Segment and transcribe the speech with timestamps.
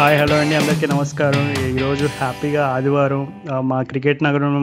[0.00, 0.54] Hi hello అండి.
[0.58, 1.42] అందరికీ నమస్కారం.
[1.70, 3.22] ఈరోజు హ్యాపీగా ఆదివారం
[3.70, 4.54] మా క్రికెట్ నగరం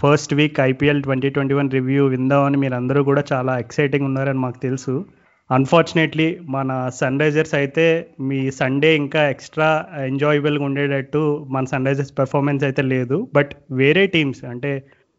[0.00, 4.58] first week IPL twenty twenty one review విందామని మీరు అందరూ కూడా చాలా ఎక్సైటింగ్ ఉన్నారని మాకు
[4.66, 4.94] తెలుసు.
[5.58, 7.86] అన్ఫార్చునేట్లీ మన సన్ రైజర్స్ అయితే
[8.28, 9.70] మీ సండే ఇంకా ఎక్స్ట్రా
[10.10, 11.24] ఎంజాయబుల్గా ఉండేటట్టు
[11.56, 13.18] మన సన్ రైజర్స్ పెర్ఫార్మెన్స్ అయితే లేదు.
[13.38, 14.74] బట్ వేరే టీమ్స్ అంటే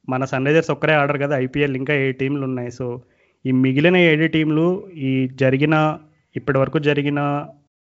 [0.07, 2.73] మన సన్ రైజర్స్ ఒక్కరే ఆడరు కదా ఐపీఎల్ ఇంకా ఏ టీంలు ఉన్నాయి?
[2.79, 2.87] సో
[3.45, 4.69] ఈ మిగిలిన ఏడు టీంలు
[5.09, 5.13] ఈ
[5.43, 5.75] జరిగిన
[6.35, 7.19] ఇప్పటి వరకు జరిగిన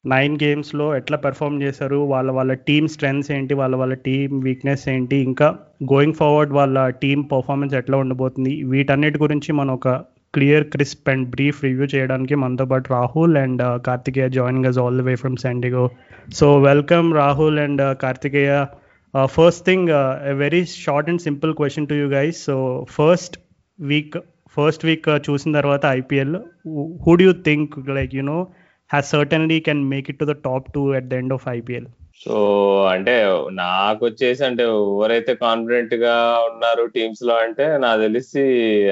[0.06, 1.96] నైన్ గేమ్స్లో ఎట్లా పెర్ఫామ్ చేశారు?
[1.96, 3.54] వాళ్ళ వాళ్ళ టీమ్ స్ట్రెంగ్స్ ఏంటి?
[3.54, 5.16] వాళ్ళ వాళ్ళ టీమ్ వీక్నెస్ ఏంటి?
[5.16, 5.48] ఇంకా
[5.94, 8.64] గోయింగ్ ఫార్వర్డ్ వాళ్ళ టీమ్ పర్ఫార్మెన్స్ ఎట్లా ఉండబోతుంది?
[8.64, 9.90] వీటన్నిటి గురించి మనం ఒక
[10.34, 14.98] clear crisp and brief review చేయడానికి మనతో పాటు Rahul and uh, Karthikeya joining us all
[15.02, 15.86] the way from San Diego
[16.34, 18.52] so welcome Rahul and uh, Karthikeya.
[19.14, 19.88] First thing
[20.32, 23.36] a very short and simple question to you guys so first
[23.80, 24.18] week
[24.58, 26.36] first week చూసిన తర్వాత IPL
[27.06, 28.24] who do you think like you
[28.90, 31.88] know has certainly can make it to the top two at the end of IPL
[32.24, 32.36] so
[32.84, 33.14] అంటే
[33.60, 36.16] నాకు వచ్చేసి అంటే ఎవరైతే కాన్ఫిడెంట్గా
[36.50, 38.44] ఉన్నారు టీమ్స్లో అంటే నాకు తెలిసి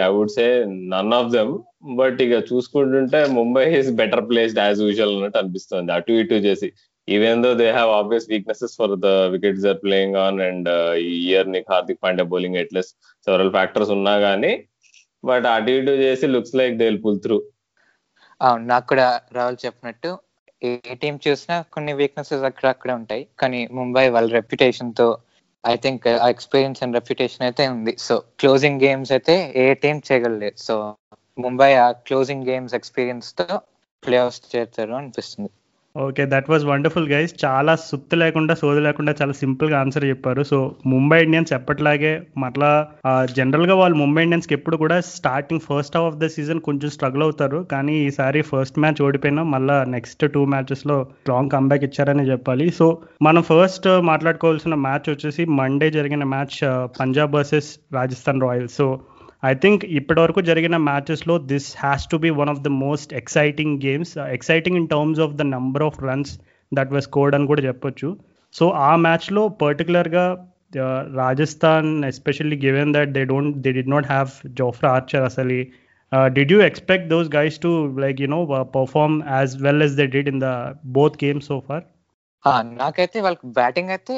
[0.06, 0.46] I would say
[0.94, 1.52] none of them
[1.96, 5.92] but ఇక చూసుకుంటుంటే Mumbai is better placed as usual అన్నట్టు అనిపిస్తుంది.
[5.92, 6.70] అటు ఇటు చేసి.
[7.08, 11.52] Even though they have obvious weaknesses for the wickets are playing on and ఈ ఇయర్
[11.52, 12.90] నీకు Hardik Pandya bowling at least
[13.28, 14.54] several factors ఉన్నా గానీ.
[15.26, 17.38] బట్ అటు ఇటు చేసి looks like they pull through
[18.42, 20.10] అవును నాకు కూడా రాహుల్ చెప్పినట్టు
[20.62, 20.72] ఏ
[21.02, 23.24] టీం చూసినా కొన్ని వీక్నెసెస్ అక్కడ అక్కడ ఉంటాయి.
[23.42, 25.08] కానీ ముంబై వాళ్ళ రెప్యుటేషన్తో
[25.64, 27.94] ఐ థింక్ ఆ ఎక్స్పీరియన్స్ అండ్ రెప్యుటేషన్ అయితే ఉంది.
[28.08, 30.58] సో క్లోజింగ్ గేమ్స్ అయితే ఏ టీం చేయగలలేదు.
[30.68, 30.76] సో
[31.38, 33.48] ముంబై ఆ క్లోజింగ్ గేమ్స్ ఎక్స్పీరియన్స్తో
[34.04, 35.52] ప్లే ఆఫ్ చేస్తారు అనిపిస్తుంది.
[36.06, 40.44] Okay that was wonderful guys చాలా సుత్తు లేకుండా సోది లేకుండా చాలా సింపుల్గా ఆన్సర్ చెప్పారు.
[40.44, 40.58] సో
[40.94, 42.72] ముంబై ఇండియన్స్ ఎప్పటిలాగే మరలా
[43.38, 47.60] జనరల్గా వాళ్ళు ముంబై ఇండియన్స్కి ఎప్పుడు కూడా starting first half of the season కొంచెం స్ట్రగుల్ అవుతారు.
[47.72, 52.68] కానీ ఈసారి ఫస్ట్ మ్యాచ్ ఓడిపోయినా మళ్ళీ నెక్స్ట్ టూ మ్యాచెస్లో స్ట్రాంగ్ కంబ్యాక్ ఇచ్చారని చెప్పాలి.
[52.80, 52.88] సో
[53.22, 56.58] మనం ఫస్ట్ మాట్లాడుకోవాల్సిన మ్యాచ్ వచ్చేసి మండే జరిగిన match
[57.00, 58.88] Punjab versus Rajasthan Royals so
[59.44, 64.14] I think ఇప్పటివరకు జరిగిన మ్యాచెస్లో this has to be one of the most exciting games
[64.36, 66.32] exciting in terms of the number of runs
[66.72, 68.10] that was scored అని కూడా చెప్పొచ్చు.
[68.56, 70.26] So ఆ మ్యాచ్లో పర్టికులర్గా
[71.22, 75.60] Rajasthan especially given that they don't they did not have Jofra Archer అసలు.
[76.38, 77.72] Did you expect those guys to
[78.04, 78.42] like you know
[78.78, 80.50] perform as well as they did in the
[80.98, 81.86] both games so far
[82.82, 84.16] నాకైతే వాళ్ళకి batting అయితే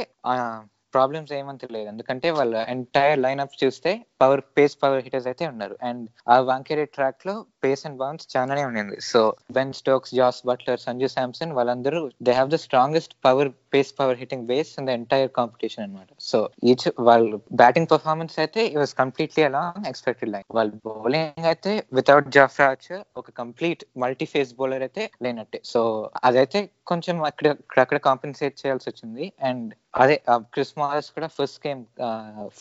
[0.95, 1.87] problems ఏమంత లేదు.
[1.93, 3.91] ఎందుకంటే వాళ్ళ entire line up చూస్తే
[4.23, 5.75] power pace power hitters అయితే ఉన్నారు.
[5.89, 6.03] అండ్
[6.33, 8.97] ఆ వాంకేరే ట్రాక్లో పేస్ అండ్ బౌన్స్ చాలానే ఉండింది.
[9.11, 9.21] So
[9.57, 14.45] Ben Stokes Jos Buttler Sanju Samson వాళ్ళందరూ they have the strongest power pace power hitting
[14.51, 16.39] base in the entire competition అనమాట so
[16.71, 22.29] each వాళ్ళు బ్యాటింగ్ పర్ఫార్మెన్స్ అయితే it was completely along expected line వాళ్ళు bowling అయితే without
[22.37, 25.59] Jofra Archer ఒక complete multi face bowler అయితే లేనట్టే.
[25.73, 25.81] So
[26.29, 27.47] అదైతే కొంచెం అక్కడ
[27.83, 29.25] అక్కడ కాంపెన్సేట్ చేయాల్సి వచ్చింది.
[29.49, 29.69] అండ్
[30.03, 30.15] అదే
[30.53, 31.83] క్రిస్ మారస్ కూడా first game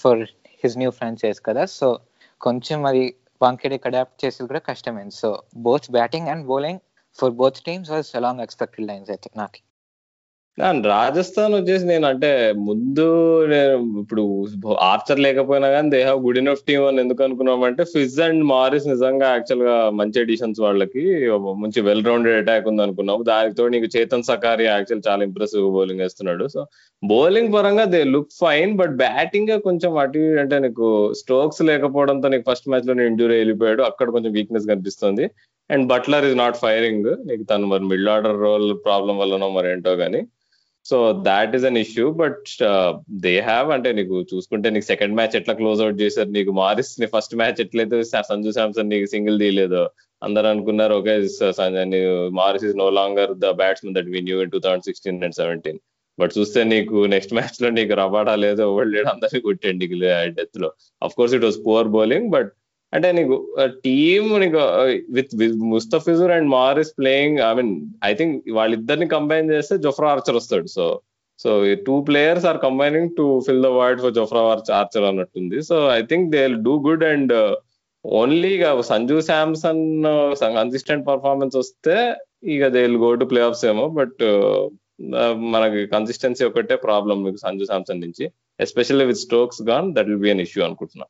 [0.03, 0.23] for
[0.65, 1.65] his new franchise కదా.
[1.79, 1.89] సో
[2.41, 3.05] కొంచెం అది
[3.43, 6.81] వాంకేడికి అడాప్ట్ చేసేది కూడా కష్టమైంది so both batting and bowling
[7.19, 9.68] for both teams was along expected lines అయితే నాకు
[10.61, 13.05] రాజస్థాన్ వచ్చేసి నేను అంటే ముందు
[13.47, 18.45] నేను ఇప్పుడు ఆర్చర్ లేకపోయినా కానీ they have good enough team అని ఎందుకు అనుకున్నామంటే ఫిజ్ అండ్
[18.45, 23.23] మారిస్ నిజంగా యాక్చువల్గా మంచి ఎడిషన్స్ వాళ్ళకి మంచి వెల్ రౌండెడ్ అటాక్ ఉంది అనుకున్నాము.
[23.23, 26.49] దానితో నీకు చేతన్ సకారి యాక్చువల్ చాలా ఇంప్రెసివ్ బౌలింగ్ వేస్తున్నాడు.
[26.49, 26.67] సో
[27.05, 32.69] బౌలింగ్ పరంగా they look fine but batting కొంచెం అటు అంటే నీకు స్ట్రోక్స్ లేకపోవడంతో నీకు ఫస్ట్
[32.69, 33.83] మ్యాచ్లో ఇంజూరీ వెళ్ళిపోయాడు.
[33.83, 35.31] అక్కడ కొంచెం వీక్నెస్ కనిపిస్తుంది.
[35.71, 39.97] And Buttler is not firing నీకు తను మరి మిడిల్ ఆర్డర్ రోల్ ప్రాబ్లం వల్లనో మరి ఏంటో
[39.97, 40.23] కానీ
[40.91, 40.97] so
[41.29, 42.51] that is an issue but
[43.25, 46.31] they have అంటే నీకు చూసుకుంటే నీకు సెకండ్ మ్యాచ్ ఎట్లా క్లోజ్ అవుట్ చేశారు?
[46.37, 49.83] నీకు మారిస్ నీ ఫస్ట్ మ్యాచ్ ఎట్లయితే సంజు శాంసన్ నీకు సింగిల్ తీయలేదు.
[50.23, 51.15] అందరు అనుకున్నారు okay
[52.41, 55.79] Morris is no longer the batsman that we knew in two thousand sixteen and seventeen
[56.19, 59.87] but చూస్తే నీకు నెక్స్ట్ మ్యాచ్లో నీకు రబాడా లేదు ఎవరు లేడు అందరినీ కొట్టండి
[60.39, 60.71] డెత్లో.
[61.03, 62.51] Of course it was poor bowling but
[62.93, 63.37] అంటే నీకు
[63.87, 64.61] టీమ్ నీకు
[65.17, 65.35] with
[65.75, 67.73] Mustafizur and Morris playing I mean
[68.11, 70.69] I think వాళ్ళిద్దరిని కంబైన్ చేస్తే జొఫ్రా ఆర్చర్ వస్తాడు.
[70.77, 70.85] So
[71.43, 71.51] so
[71.87, 74.43] two players are combining to fill the void for Jofra
[74.81, 75.59] Archer అన్నట్టుంది.
[75.69, 77.35] So I think they do good and
[78.05, 79.85] only ఇక Sanju Samson
[80.59, 81.97] consistent performance వస్తే
[82.55, 84.23] ఇక they will go to play offs ఏమో but
[85.55, 88.25] మనకి consistency ఒకటే problem మీకు సంజు శాంసన్ నుంచి.
[88.65, 91.07] Especially with Stokes gone that will be an issue అనుకుంటున్నా.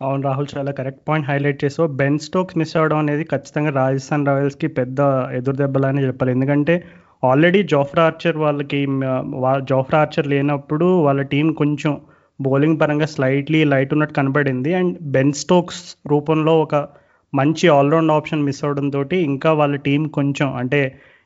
[0.00, 1.88] అవును రాహుల్ చాలా కరెక్ట్ పాయింట్ హైలైట్ చేసావు.
[2.00, 4.98] బెన్ స్టోక్స్ మిస్ అవ్వడం అనేది ఖచ్చితంగా రాజస్థాన్ రాయల్స్కి పెద్ద
[5.38, 6.32] ఎదురు దెబ్బలని చెప్పాలి.
[6.36, 6.74] ఎందుకంటే
[7.22, 8.80] ఆల్రెడీ జోఫ్రా ఆర్చర్ వాళ్ళకి
[9.70, 11.92] జోఫ్రా ఆర్చర్ లేనప్పుడు వాళ్ళ టీం కొంచెం
[12.40, 14.70] బౌలింగ్ పరంగా స్లైట్లీ లైట్ ఉన్నట్టు కనబడింది.
[14.80, 15.82] అండ్ బెన్ స్టోక్స్
[16.12, 16.74] రూపంలో ఒక
[17.32, 20.80] మంచి ఆల్రౌండ్ ఆప్షన్ మిస్ అవడంతో ఇంకా వాళ్ళ టీం కొంచెం అంటే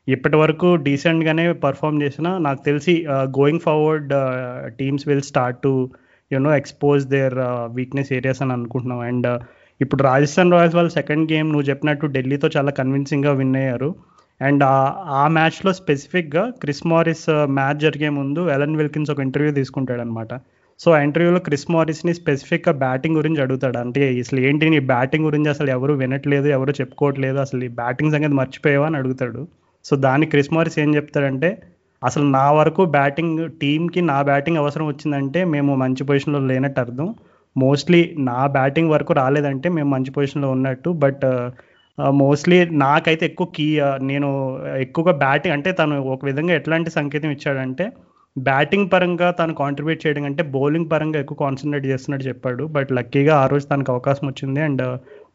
[0.09, 2.95] ఇప్పటి వరకు డీసెంట్గానే పర్ఫామ్ చేసిన నాకు తెలిసి
[3.39, 4.13] going forward
[4.79, 5.73] teams will start to
[6.31, 7.37] you know expose their
[7.79, 9.01] weakness areas అని అనుకుంటున్నాం.
[9.11, 9.39] అండ్ uh,
[9.81, 13.91] ఇప్పుడు రాజస్థాన్ రాయల్స్ వాళ్ళ సెకండ్ గేమ్ నువ్వు చెప్పినట్టు ఢిల్లీతో చాలా కన్విన్సింగ్గా విన్ అయ్యారు.
[14.41, 14.89] అండ్ uh,
[15.21, 17.27] ఆ మ్యాచ్లో స్పెసిఫిక్గా క్రిస్ మారిస్
[17.59, 20.33] మ్యాచ్ జరిగే ముందు ఎలన్ విల్కిన్స్ ఒక ఇంటర్వ్యూ తీసుకుంటాడు అనమాట
[20.81, 23.79] సో ఆ ఇంటర్వ్యూలో క్రిస్ మారిస్ని స్పెసిఫిక్గా బ్యాటింగ్ గురించి అడుగుతాడు.
[23.85, 28.35] అంటే అసలు ఏంటి నీ బ్యాటింగ్ గురించి అసలు ఎవరు వినట్లేదు ఎవరు చెప్పుకోవట్లేదు అసలు ఈ బ్యాటింగ్ సంగతి
[28.41, 29.43] మర్చిపోయావా అని అడుగుతాడు.
[29.85, 31.51] సో దానికి క్రిస్ మారిస్ ఏం చెప్తాడంటే
[32.03, 37.09] అసలు నా వరకు బ్యాటింగ్ టీంకి నా బ్యాటింగ్ అవసరం వచ్చిందంటే మేము మంచి పొజిషన్లో లేనట్టు అర్థం.
[37.57, 40.91] మోస్ట్లీ నా బ్యాటింగ్ వరకు రాలేదంటే మేము మంచి పొజిషన్లో ఉన్నట్టు.
[41.05, 41.25] బట్
[42.23, 43.67] మోస్ట్లీ నాకైతే ఎక్కువ కీ
[44.11, 44.29] నేను
[44.85, 47.87] ఎక్కువగా బ్యాటింగ్ అంటే తను ఒక విధంగా ఎట్లాంటి సంకేతం ఇచ్చాడంటే
[48.37, 52.65] బ్యాటింగ్ పరంగా తను కాంట్రిబ్యూట్ చేయడం అంటే బౌలింగ్ పరంగా ఎక్కువ కాన్సన్ట్రేట్ చేస్తున్నట్టు చెప్పాడు.
[52.77, 54.83] బట్ లక్కీగా ఆ రోజు తనకు అవకాశం వచ్చింది అండ్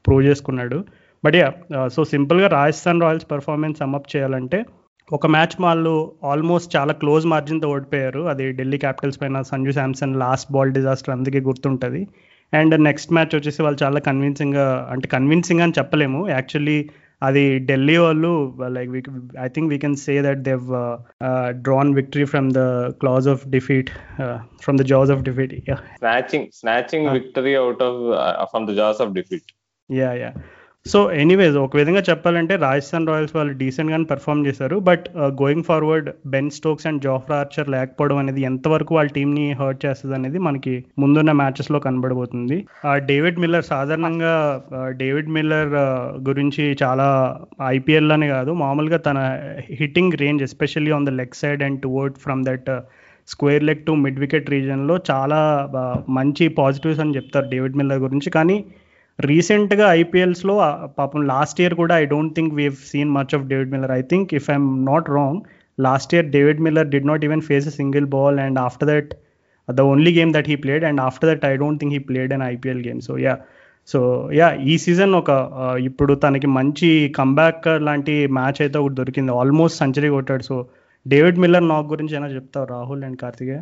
[0.07, 0.79] ప్రూవ్ చేసుకున్నాడు.
[1.23, 1.49] బట్ యా
[1.95, 4.59] సో సింపుల్గా రాజస్థాన్ రాయల్స్ పర్ఫార్మెన్స్ సమ్అప్ చేయాలంటే
[5.11, 5.91] ఒక మ్యాచ్ వాళ్ళు
[6.29, 8.21] ఆల్మోస్ట్ చాలా క్లోజ్ మార్జిన్తో ఓడిపోయారు.
[8.31, 12.01] అది ఢిల్లీ క్యాపిటల్స్ పైన Sanju Samson last ball disaster అందుకే గుర్తుంటుంది.
[12.53, 16.21] అండ్ నెక్స్ట్ మ్యాచ్ వచ్చేసి వాళ్ళు చాలా కన్విన్సింగ్గా అంటే కన్విన్సింగ్ అని చెప్పలేము.
[16.35, 16.77] యాక్చువల్లీ
[17.21, 18.31] అది ఢిల్లీ వాళ్ళు
[18.77, 18.89] like
[19.45, 20.65] I think we can say that they've
[21.67, 22.63] drawn victory from the
[23.03, 23.91] claws of defeat
[24.65, 25.53] from the jaws of defeat
[26.01, 29.49] snatching snatching victory out of from the jaws of defeat
[29.89, 30.31] yeah yeah
[30.91, 34.75] so anyways ఒక విధంగా చెప్పాలంటే Rajasthan Royals వాళ్ళు డీసెంట్గానే perform చేశారు.
[34.89, 35.05] But
[35.39, 40.41] going forward Ben Stokes and Jofra Archer లేకపోవడం అనేది ఎంతవరకు వాళ్ళ టీంని హర్ట్ చేస్తుంది అనేది
[40.47, 40.73] మనకి
[41.03, 42.57] ముందున్న మ్యాచెస్లో కనబడబోతుంది.
[43.09, 44.35] డేవిడ్ మిల్లర్ సాధారణంగా
[45.01, 45.73] డేవిడ్ మిల్లర్
[46.29, 47.07] గురించి చాలా
[47.77, 49.17] ఐపీఎల్లోనే కాదు మామూలుగా తన
[49.81, 52.71] hitting range especially on the leg side and toward from that
[53.33, 55.41] square leg to mid wicket రీజన్లో చాలా
[56.19, 58.29] మంచి పాజిటివ్స్ అని చెప్తారు డేవిడ్ మిల్లర్ గురించి.
[58.39, 58.57] కానీ
[59.19, 60.55] రీసెంట్గా ఐపీఎల్స్లో
[60.99, 64.33] పాపం లాస్ట్ ఇయర్ కూడా I don't think we seen much of David Miller I think
[64.39, 65.39] if I'm not wrong
[65.77, 69.11] last year David Miller did not even face a single ball and after that
[69.69, 72.45] the only game that he played and after that I don't think he played an
[72.53, 73.35] IPL game so yeah
[73.89, 73.99] so
[74.37, 75.31] yeah ఈ season ఒక
[75.89, 76.87] ఇప్పుడు తనకి మంచి
[77.19, 79.31] comeback లాంటి match అయితే ఒకటి దొరికింది.
[79.41, 80.43] Almost century కొట్టాడు.
[80.49, 80.55] సో
[81.05, 82.67] డేవిడ్ మిల్లర్ నాకు గురించి ఏమైనా చెప్తావు?
[82.75, 83.59] రాహుల్ అండ్ కార్తికేయ?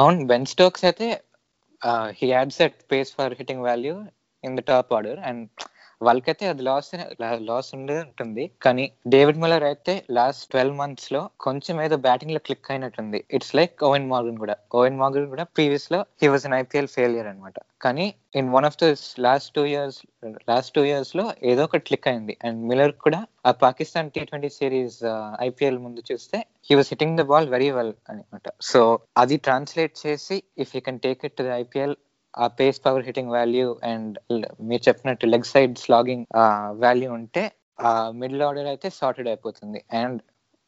[0.00, 1.06] అవును బెన్ స్టోక్స్ అయితే
[1.84, 4.08] uh, he adds that pace for hitting value
[4.42, 5.50] in the top order, and
[6.06, 6.90] వాళ్ళకైతే అది లాస్
[7.48, 8.84] లాస్ ఉండే ఉంటుంది కానీ
[9.14, 13.20] డేవిడ్ మిల్లర్ అయితే లాస్ట్ ట్వెల్వ్ మంత్స్లో కొంచెం ఏదో బ్యాటింగ్లో క్లిక్ అయినట్టుంది.
[13.36, 14.56] ఇట్స్ లైక్ ఓవెన్ మార్గన్ కూడా.
[14.78, 18.06] ఓవెన్ మార్గన్ కూడా ప్రీవియస్లో he was an IPL failure అనమాట కానీ
[18.40, 18.86] in one of the
[19.26, 19.98] last two years
[20.50, 22.34] last two ఇయర్స్లో ఏదో ఒకటి క్లిక్ అయింది.
[22.46, 24.98] అండ్ మిల్లర్ కూడా ఆ Pakistan T twenty series
[25.48, 28.80] IPL ముందు చూస్తే he was hitting the ball very well అనమాట సో
[29.22, 31.94] అది ట్రాన్స్లేట్ చేసి if you can take it to the IPL
[32.42, 34.14] ఆ pace power hitting value and
[34.68, 36.24] మీరు చెప్పినట్టు లెగ్ సైడ్ స్లాగింగ్
[36.84, 37.42] వాల్యూ ఉంటే
[37.88, 39.80] ఆ మిడిల్ ఆర్డర్ అయితే సార్టెడ్ అయిపోతుంది.
[40.00, 40.18] అండ్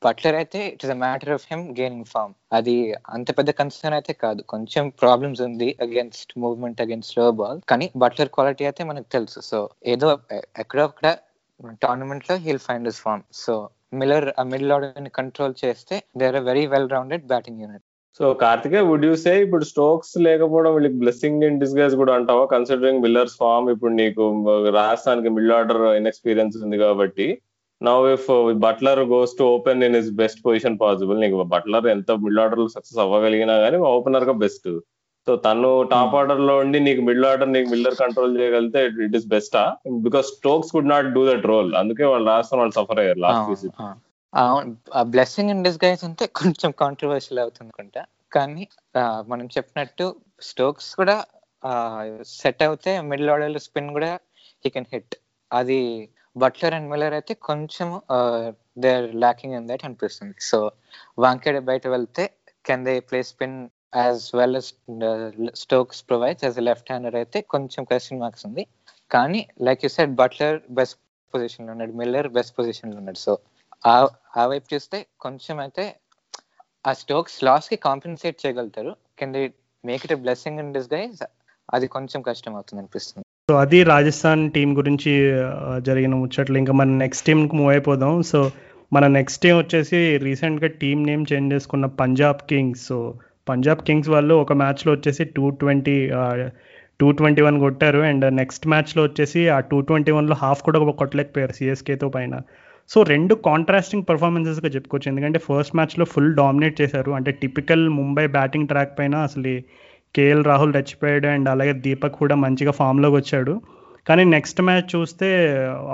[0.03, 2.75] బట్లర్ అయితే it is a matter of him gaining form అది
[3.15, 4.41] అంత పెద్ద కన్సర్న్ అయితే కాదు.
[4.53, 9.39] కొంచెం ప్రాబ్లమ్స్ ఉంది against movement against slow ball కానీ బట్లర్ క్వాలిటీ అయితే మనకు తెలుసు.
[9.51, 9.59] సో
[9.95, 10.09] ఏదో
[10.63, 11.07] ఎక్కడో అక్కడ
[11.85, 13.55] టోర్నమెంట్లో he'll find his form so
[14.01, 17.85] Miller ఆ మిడిల్ ఆర్డర్ని కంట్రోల్ చేస్తే they are very well rounded batting unit
[18.21, 22.45] so Karthikeya would you say ఇప్పుడు స్టోక్స్ లేకపోవడం వీళ్ళకి బ్లెస్సింగ్ ఇన్ డిస్గైజ్ కూడా అంటావా?
[22.53, 24.23] కన్సిడరింగ్ మిల్లర్స్ ఫామ్ ఇప్పుడు నీకు
[24.79, 27.27] రాజస్థాన్కి మిడిల్ ఆర్డర్ ఇన్ఎక్స్పీరియన్స్ ఉంది కాబట్టి
[27.81, 28.29] now if
[28.63, 33.01] Buttler goes to open in his best position possible నీకు బట్లర్ ఎంత మిడిల్ ఆర్డర్ సక్సెస్
[33.05, 34.69] అవ్వగలిగినా కానీ ఓపెనర్గా బెస్ట్
[35.27, 39.63] సో తను టాప్ ఆర్డర్లో ఉండి నీకు మిడిల్ ఆర్డర్ నీకు మిల్లర్ కంట్రోల్ చేయగలిగితే it is బెస్టా
[40.05, 43.49] because Stokes could not do that role అందుకే వాళ్ళు రాస్తాం వాళ్ళు సఫర్ అయ్యారు లాస్ట్
[45.11, 48.03] బ్లెస్సింగ్ ఇన్ డిస్గైజ్ అంటే కొంచెం కాంట్రవర్షియల్ అవుతుంది అనుకుంటా.
[48.37, 48.65] కానీ
[49.31, 50.07] మనం చెప్పినట్టు
[50.51, 51.17] స్టోక్స్ కూడా
[52.41, 54.11] సెట్ అవుతే మిడిల్ ఆర్డర్ స్పిన్ కూడా
[54.65, 55.15] హీ కెన్ హిట్.
[55.51, 55.81] అది
[56.37, 57.89] బట్లర్ అండ్ మిల్లర్ అయితే కొంచెం
[58.83, 60.37] they are lacking in that అనిపిస్తుంది.
[60.51, 60.59] సో
[61.25, 62.25] వాంకేడే బయట వెళ్తే
[62.69, 63.59] can they play spin
[64.03, 64.71] as well as
[65.65, 68.65] Stokes provides as left hander అయితే కొంచెం క్వశ్చన్ మార్క్స్ ఉంది.
[69.15, 70.99] కానీ like you said Buttler best
[71.35, 73.21] పొజిషన్లో ఉన్నాడు మిల్లర్ బెస్ట్ పొజిషన్లో ఉన్నాడు.
[73.27, 73.33] సో
[74.41, 75.85] ఆ వైపు చూస్తే కొంచెం అయితే
[76.87, 78.93] ఆ స్టోక్స్ లాస్కి కాంపెన్సేట్ చేయగలుగుతారు.
[79.19, 79.43] Can they
[79.85, 81.23] make it blessing in disguise
[81.75, 83.25] అది కొంచెం కష్టం అవుతుంది అనిపిస్తుంది.
[83.51, 85.13] సో అది రాజస్థాన్ టీం గురించి
[85.89, 86.59] జరిగిన ముచ్చట్లు.
[86.59, 88.23] ఇంకా మన నెక్స్ట్ టీంకి మూవ్ అయిపోదాం.
[88.23, 88.51] సో
[88.93, 92.85] మన నెక్స్ట్ టీం వచ్చేసి రీసెంట్గా టీం నేమ్ చేంజ్ చేసుకున్న Punjab Kings.
[92.91, 92.99] So
[93.49, 95.97] Punjab Kings వాళ్ళు ఒక మ్యాచ్లో వచ్చేసి two twenty
[97.01, 97.99] two twenty one కొట్టారు.
[98.11, 101.53] అండ్ నెక్స్ట్ మ్యాచ్లో వచ్చేసి ఆ టూ ట్వంటీ వన్లో హాఫ్ కూడా కొట్టలేకపోయారు.
[101.53, 102.37] సిఎస్కేతో పైన.
[102.93, 105.09] సో రెండు కాంట్రాస్టింగ్ పర్ఫార్మెన్సెస్గా చెప్పుకోవచ్చు.
[105.13, 107.11] ఎందుకంటే ఫస్ట్ మ్యాచ్లో ఫుల్ డామినేట్ చేశారు.
[107.19, 109.55] అంటే టిపికల్ ముంబై బ్యాటింగ్ ట్రాక్ పైన అసలు
[110.17, 113.55] కేఎల్ రాహుల్ రెచ్చిపోయాడు అండ్ అలాగే దీపక్ కూడా మంచిగా ఫామ్లోకి వచ్చాడు.
[114.09, 115.29] కానీ నెక్స్ట్ మ్యాచ్ చూస్తే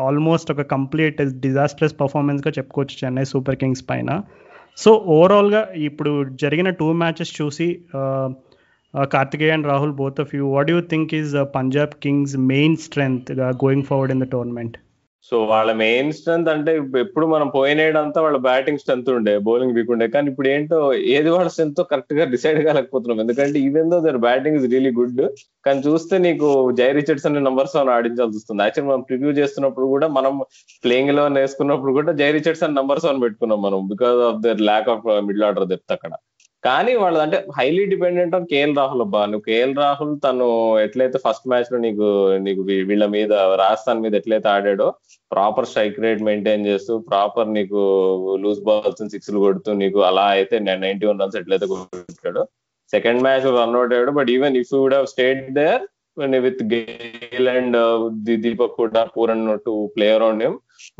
[0.06, 4.10] ఆల్మోస్ట్ ఒక కంప్లీట్ డిజాస్ట్రస్ పర్ఫార్మెన్స్గా చెప్పుకోవచ్చు చెన్నై సూపర్ కింగ్స్ పైన.
[4.82, 7.68] సో ఓవరాల్గా ఇప్పుడు జరిగిన టూ మ్యాచెస్ చూసి
[9.14, 13.30] Karthikeya and Rahul both of you what you think is Punjab Kings main strength
[13.64, 14.76] going forward in the tournament
[15.28, 20.06] so వాళ్ళ మెయిన్ స్ట్రెంత్ అంటే ఎప్పుడు మనం పోయినేడంతా వాళ్ళ బ్యాటింగ్ స్ట్రెంత్ ఉండే బౌలింగ్ వీక్ ఉండే.
[20.14, 20.78] కానీ ఇప్పుడు ఏంటో
[21.16, 23.20] ఏది వాళ్ళ స్ట్రెంత్ కరెక్ట్గా డిసైడ్ కాలేకపోతున్నాం.
[23.24, 25.22] ఎందుకంటే even though their batting is really good
[25.66, 26.48] కానీ చూస్తే నీకు
[26.80, 28.62] జై రిచర్డ్స్ అనే నంబర్స్ అని ఆడించాల్సి వస్తుంది.
[28.66, 30.34] యాక్చువల్ మనం ప్రివ్యూ చేస్తున్నప్పుడు కూడా మనం
[30.86, 35.46] ప్లేయింగ్లో వేసుకున్నప్పుడు కూడా జై రిచర్డ్సన్ నంబర్స్ అని పెట్టుకున్నాం మనం because of their lack of middle
[35.50, 36.12] order depth అక్కడ.
[36.64, 39.20] కానీ వాళ్ళు అంటే highly dependent on KL Rahul అబ్బా.
[39.30, 40.46] నువ్వు కేఎల్ రాహుల్ తను
[40.84, 42.08] ఎట్లయితే ఫస్ట్ మ్యాచ్లో నీకు
[42.46, 44.86] నీకు వీళ్ళ మీద రాజస్థాన్ మీద ఎట్లయితే ఆడాడో
[45.34, 47.80] ప్రాపర్ స్ట్రైక్ రేట్ మెయింటైన్ చేస్తూ ప్రాపర్ నీకు
[48.44, 52.44] లూజ్ బాల్స్ సిక్స్ కొడుతూ నీకు అలా అయితే నైన్టీ వన్ రన్స్ ఎట్లయితే కొట్టాడు
[52.92, 54.14] సెకండ్ మ్యాచ్ రన్ అవుట్ అయ్యాడు.
[54.20, 55.82] But even if would have stayed there
[56.46, 57.76] with Gayle and
[58.46, 60.44] Deepak కూడా పూరన్ టు ప్లేయర్ అరౌండ్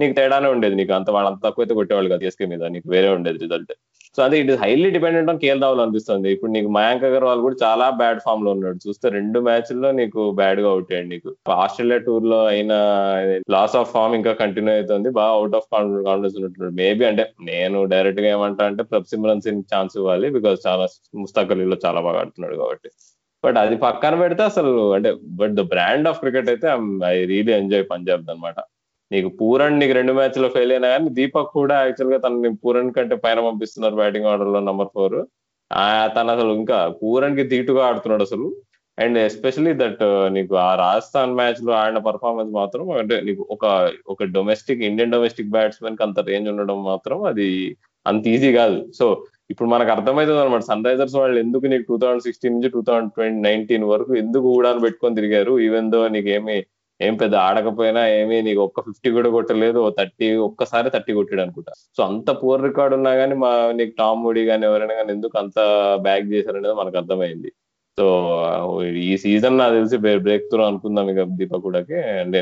[0.00, 0.74] నీకు తేడానే ఉండేది.
[0.80, 2.62] నీకు అంత వాళ్ళంత తక్కువ అయితే కొట్టేవాళ్ళు కదా ఎస్కే మీద.
[2.74, 3.72] నీకు వేరే ఉండేది రిజల్ట్
[4.16, 6.28] సో అదే it is highly dependent on KL Rahul అనిపిస్తుంది.
[6.34, 8.78] ఇప్పుడు నీకు మయాంక్ అగర్వాల్ కూడా చాలా బ్యాడ్ ఫామ్లో ఉన్నాడు.
[8.86, 11.30] చూస్తే రెండు మ్యాచ్ల్లో నీకు బ్యాడ్గా అవుట్ అయ్యాడు నీకు.
[11.64, 12.72] ఆస్ట్రేలియా టూర్లో అయిన
[13.54, 15.10] లాస్ ఆఫ్ ఫామ్ ఇంకా కంటిన్యూ అవుతుంది.
[15.20, 20.30] బాగా అవుట్ ఆఫ్ కాన్ఫిడెన్స్ ఉంటున్నాడు మేబీ అంటే నేను డైరెక్ట్గా ఏమంటా అంటే ప్రబ్ సింగ్ ఛాన్స్ ఇవ్వాలి
[20.36, 20.86] బికాస్ చాలా
[21.22, 22.90] ముస్తాక్ అలీలో చాలా బాగా ఆడుతున్నాడు కాబట్టి.
[23.44, 26.68] బట్ అది పక్కన పెడితే అసలు అంటే but the brand of cricket అయితే
[27.12, 28.58] ఐ రియలీ ఎంజాయ్ పంజాబ్ అనమాట
[29.12, 33.40] నీకు పూరణ్ నీకు రెండు మ్యాచ్లో ఫెయిల్ అయినా కానీ దీపక్ కూడా యాక్చువల్గా తనని పూరణ్ కంటే పైన
[33.48, 35.18] పంపిస్తున్నారు బ్యాటింగ్ ఆర్డర్లో నంబర్ ఫోర్
[36.16, 38.46] తను అసలు ఇంకా పూరణ్కి తీటుగా ఆడుతున్నాడు అసలు.
[38.98, 40.02] అండ్ ఎస్పెషలీ దట్
[40.34, 43.64] నీకు ఆ రాజస్థాన్ మ్యాచ్లో ఆడిన పర్ఫార్మెన్స్ మాత్రం అంటే నీకు ఒక
[44.12, 47.48] ఒక డొమెస్టిక్ ఇండియన్ డొమెస్టిక్ బ్యాట్స్మెన్కి అంత రేంజ్ ఉండడం మాత్రం అది
[48.06, 48.78] అంత ఈజీ కాదు.
[48.98, 49.06] సో
[49.52, 53.10] ఇప్పుడు మనకు అర్థమవుతుంది అనమాట సన్ రైజర్స్ వాళ్ళు ఎందుకు నీకు టూ థౌసండ్ సిక్స్టీన్ నుంచి టూ థౌసండ్
[53.16, 56.56] ట్వంటీ నైన్టీన్ వరకు ఎందుకు కూడా పెట్టుకొని తిరిగారు ఈవెన్ దో నీకు ఏమి
[57.06, 61.72] ఏం పెద్ద ఆడకపోయినా ఏమీ నీకు ఒక్క ఫిఫ్టీ కూడా కొట్టలేదు థర్టీ ఒక్కసారి థర్టీ కొట్టాడు అనుకుంటా.
[61.96, 65.58] సో అంత పూర్ రికార్డ్ ఉన్నా కానీ మా నీకు టామ్ మూడీ కానీ ఎవరైనా కానీ ఎందుకు అంత
[66.06, 67.50] బ్యాక్ చేశారనేది మనకు అర్థమైంది.
[67.98, 68.04] సో
[69.08, 71.98] ఈ సీజన్ నాకు తెలిసి బ్రేక్ త్రూ అనుకుందాం ఇక దీపక్ కూడాకి.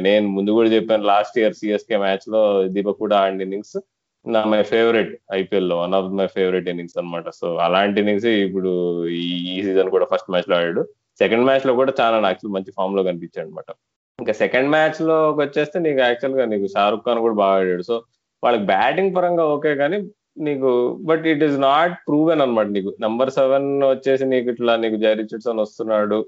[0.09, 2.43] నేను ముందు కూడా చెప్పాను లాస్ట్ ఇయర్ సిఎస్కే మ్యాచ్లో
[2.77, 3.79] దీపక్ కూడా ఆడిన ఇన్నింగ్స్
[4.25, 8.73] నా మై ఫేవరెట్ ఐపీఎల్లో one of my favourite innings అనమాట సో అలాంటి ఇన్నింగ్స్ ఇప్పుడు
[9.21, 10.83] ఈ సీజన్ కూడా ఫస్ట్ మ్యాచ్లో ఆడాడు.
[11.21, 13.71] సెకండ్ మ్యాచ్లో కూడా చాలా యాక్చువల్ మంచి ఫామ్లో కనిపించాడు అనమాట
[14.21, 17.85] ఇంకా సెకండ్ మ్యాచ్లో వచ్చేస్తే నీకు యాక్చువల్గా నీకు షారుఖ్ ఖాన్ కూడా బాగా ఆడాడు.
[17.91, 17.97] సో
[18.43, 19.99] వాళ్ళకి బ్యాటింగ్ పరంగా ఓకే కానీ
[20.47, 20.71] నీకు
[21.09, 22.91] but it is not proven అనమాట నీకు.
[23.05, 26.19] నంబర్ సెవెన్ వచ్చేసి నీకు ఇట్లా నీకు జై రిచర్డ్సన్ వస్తున్నాడు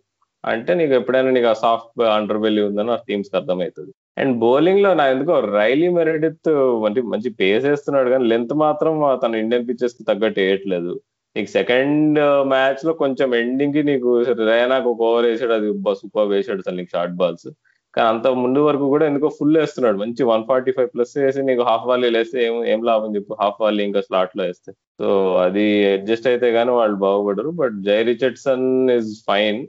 [0.45, 3.93] అంటే నీకు ఎప్పుడైనా నీకు ఆ సాఫ్ట్ అండర్ బెల్లి ఉందని ఆ టీమ్స్కి అర్థమవుతుంది.
[4.21, 6.51] అండ్ బౌలింగ్లో నా ఎందుకో రైలీ మెరిడిత్
[6.89, 8.95] అంటే మంచి పేస్ వేస్తున్నాడు కానీ లెంత్ మాత్రం
[9.25, 10.93] తన ఇండియన్ పిక్చర్స్కి తగ్గట్టు వేయట్లేదు.
[11.37, 12.19] నీకు సెకండ్
[12.53, 14.11] మ్యాచ్లో కొంచెం ఎండింగ్కి నీకు
[14.51, 15.69] రైనాకు ఒక ఓవర్ వేసాడు అది
[16.01, 17.49] సూపర్ వేసాడు అసలు నీకు షార్ట్ బాల్స్
[17.95, 19.97] కానీ అంత ముందు వరకు కూడా ఎందుకో ఫుల్ వేస్తున్నాడు.
[20.03, 23.33] మంచి వన్ ఫార్టీ ఫైవ్ ప్లస్ వేసి నీకు హాఫ్ వాలీ వేస్తే ఏం ఏం లాభం చెప్పు.
[23.43, 24.73] హాఫ్ వాలీ ఇంకా స్లాట్లో వేస్తే.
[25.01, 25.09] సో
[25.45, 27.53] అది అడ్జస్ట్ అయితే గానీ వాళ్ళు బాగుపడరు.
[27.63, 28.67] But Jhye Richardson
[28.99, 29.61] is fine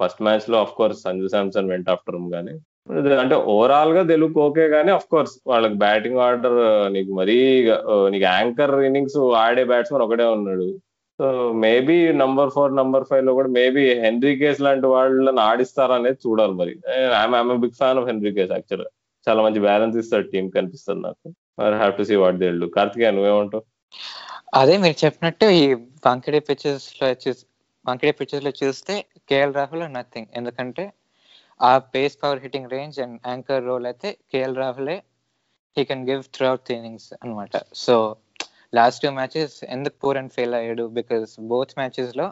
[0.00, 2.54] first మ్యాచ్లో ఆఫ్ కోర్స్ సంజు శాంసన్ వెంట ఆఫ్టర్ కానీ
[3.22, 6.58] అంటే ఓవరాల్గా తెలుగు ఓకే కానీ ఆఫ్ కోర్స్ వాళ్ళకి బ్యాటింగ్ ఆర్డర్
[6.92, 7.36] నీకు మరీ
[7.68, 10.66] uh, నీకు యాంకర్ ఇన్నింగ్స్ ఆడే బ్యాట్స్మెన్ ఒకటే ఉన్నాడు.
[11.18, 11.26] So
[11.64, 16.72] maybe number four number ఫైవ్లో కూడా మేబీ హెన్రీ కేస్ లాంటి వాళ్ళని ఆడిస్తారా అనేది చూడాలి మరి.
[17.20, 18.86] I'm big fan of Henriques actual
[19.26, 21.26] చాలా మంచి బ్యాలెన్స్ ఇస్తాడు టీం కనిపిస్తుంది నాకు.
[21.60, 23.64] మరి have to see what they'll Karthikeya నువ్వేమంటావు?
[24.60, 25.64] అదే మీరు చెప్పినట్టు ఈ
[26.06, 27.08] వాంకడే పిక్చర్స్లో
[27.84, 28.94] వాంకడే పిక్చర్స్లో చూస్తే
[29.30, 30.84] కేఎల్ రాహుల్ నథింగ్ ఎందుకంటే
[31.60, 34.96] ఆ pace power hitting range and anchor role అయితే KL రాహులే
[35.76, 37.96] he can give through out the innings అనమాట సో
[38.76, 40.84] లాస్ట్ టూ మ్యాచెస్ ఎందుకు పూర్ అండ్ ఫెయిల్ అయ్యాడు?
[40.98, 42.26] బికాస్ బోత్ మ్యాచెస్లో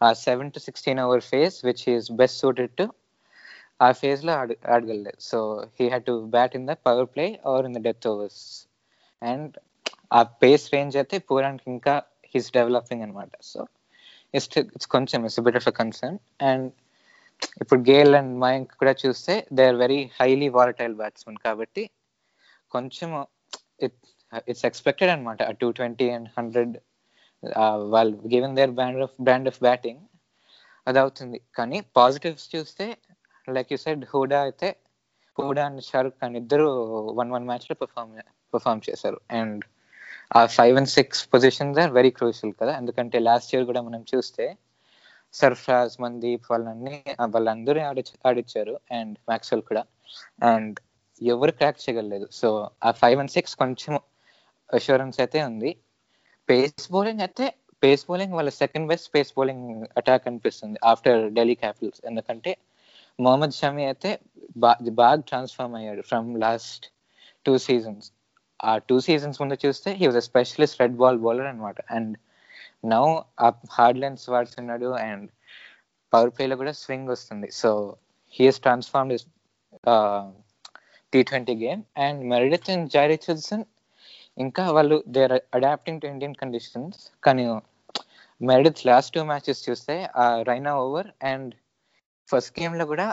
[0.00, 2.86] ఆ seven to sixteen over phase which is best suited to
[3.80, 5.38] ఆ ఫేజ్లో ఆడ ఆడగలలేదు so
[5.78, 8.42] he had to bat in the power play or in the death overs
[9.22, 9.54] and
[10.12, 11.94] ఆ pace range అయితే పూరానికి ఇంకా
[12.34, 13.60] హీస్ డెవలపింగ్ అనమాట సో
[14.34, 16.18] ఇట్స్ ఇట్స్ కొంచెం it's bit of a concern
[16.50, 16.66] and
[17.62, 21.82] ఇప్పుడు గేల్ అండ్ మయంక్ కూడా చూస్తే they are very highly volatile batsmen కాబట్టి
[22.72, 23.10] కొంచెం
[23.86, 23.98] ఇట్
[24.50, 26.74] ఇట్స్ ఎక్స్పెక్టెడ్ అనమాట టూ ట్వంటీ అండ్ హండ్రెడ్
[27.94, 30.02] వాళ్ళు given their brand of brand of batting
[30.86, 31.38] అది అవుతుంది.
[31.58, 32.86] కానీ పాజిటివ్స్ చూస్తే
[33.48, 34.68] లైక్ యూ సైడ్ హూడా అయితే
[35.38, 36.68] హూడా అండ్ షారుఖ్ ఖాన్ ఇద్దరు
[37.20, 38.12] వన్ వన్ మ్యాచ్లో పర్ఫామ్
[38.54, 39.18] పర్ఫామ్ చేశారు.
[39.40, 39.64] అండ్
[40.36, 42.72] ఆ five and six positions are very crucial కదా.
[42.80, 44.46] ఎందుకంటే లాస్ట్ ఇయర్ కూడా మనం చూస్తే
[45.34, 46.96] సర్ఫరాజ్ మందీప్ వాళ్ళని
[47.34, 48.74] వాళ్ళందరూ ఆడి ఆడిచ్చారు.
[48.98, 49.82] అండ్ మ్యాక్స్వెల్ కూడా.
[50.50, 50.76] అండ్
[51.20, 52.26] ఎవరు క్రాక్ చేయగలలేదు.
[52.40, 52.48] సో
[52.84, 53.94] ఆ ఫైవ్ అండ్ సిక్స్ కొంచెం
[54.70, 55.70] అష్యూరెన్స్ అయితే ఉంది.
[56.48, 57.46] పేస్ బౌలింగ్ అయితే
[57.82, 59.64] పేస్ బౌలింగ్ వాళ్ళ second best pace bowling
[59.96, 62.52] attack అనిపిస్తుంది ఆఫ్టర్ ఢిల్లీ క్యాపిటల్స్ ఎందుకంటే
[63.18, 64.10] మొహమ్మద్ షమి అయితే
[64.56, 66.84] బా- బాగా ట్రాన్స్ఫార్మ్ అయ్యాడు ఫ్రమ్ లాస్ట్
[67.46, 68.06] టూ సీజన్స్
[68.60, 72.12] ఆ టూ సీజన్స్ ముందు చూస్తే he was a specialist red ball bowler అనమాట అండ్
[72.84, 73.04] నౌ
[73.40, 75.26] ఆ హార్డ్ లెన్స్ వాడుతున్నాడు అండ్
[76.12, 77.50] పవర్ ప్లేలో కూడా స్వింగ్ వస్తుంది.
[77.52, 77.70] So
[78.34, 79.24] he's transformed
[81.12, 83.64] T twenty game and Meredith and Jhye Richardson
[84.36, 87.44] ఇంకా వాళ్ళు they are adapting to Indian conditions కానీ
[88.40, 89.94] Meredith last two matches చూస్తే
[90.48, 91.52] రైనా ఓవర్ అండ్
[92.28, 93.06] ఫస్ట్ గేమ్లో కూడా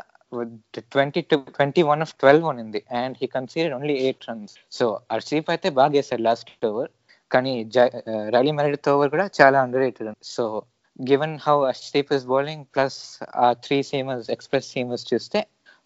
[0.91, 5.49] twenty two twenty one of twelve ఉంది and he consider only eight runs so Arshdeep
[5.49, 6.91] అయితే బాగా వేశారు లాస్ట్ ఓవర్
[7.31, 7.53] కానీ
[8.35, 10.45] రైలీ మెరిడిత్ ఓవర్ కూడా చాలా under rated so
[10.99, 12.99] given how Arshdeep is bowling plus
[13.43, 15.39] ఆ త్రీ సీమర్స్ ఎక్స్ప్రెస్ సీమర్స్ చూస్తే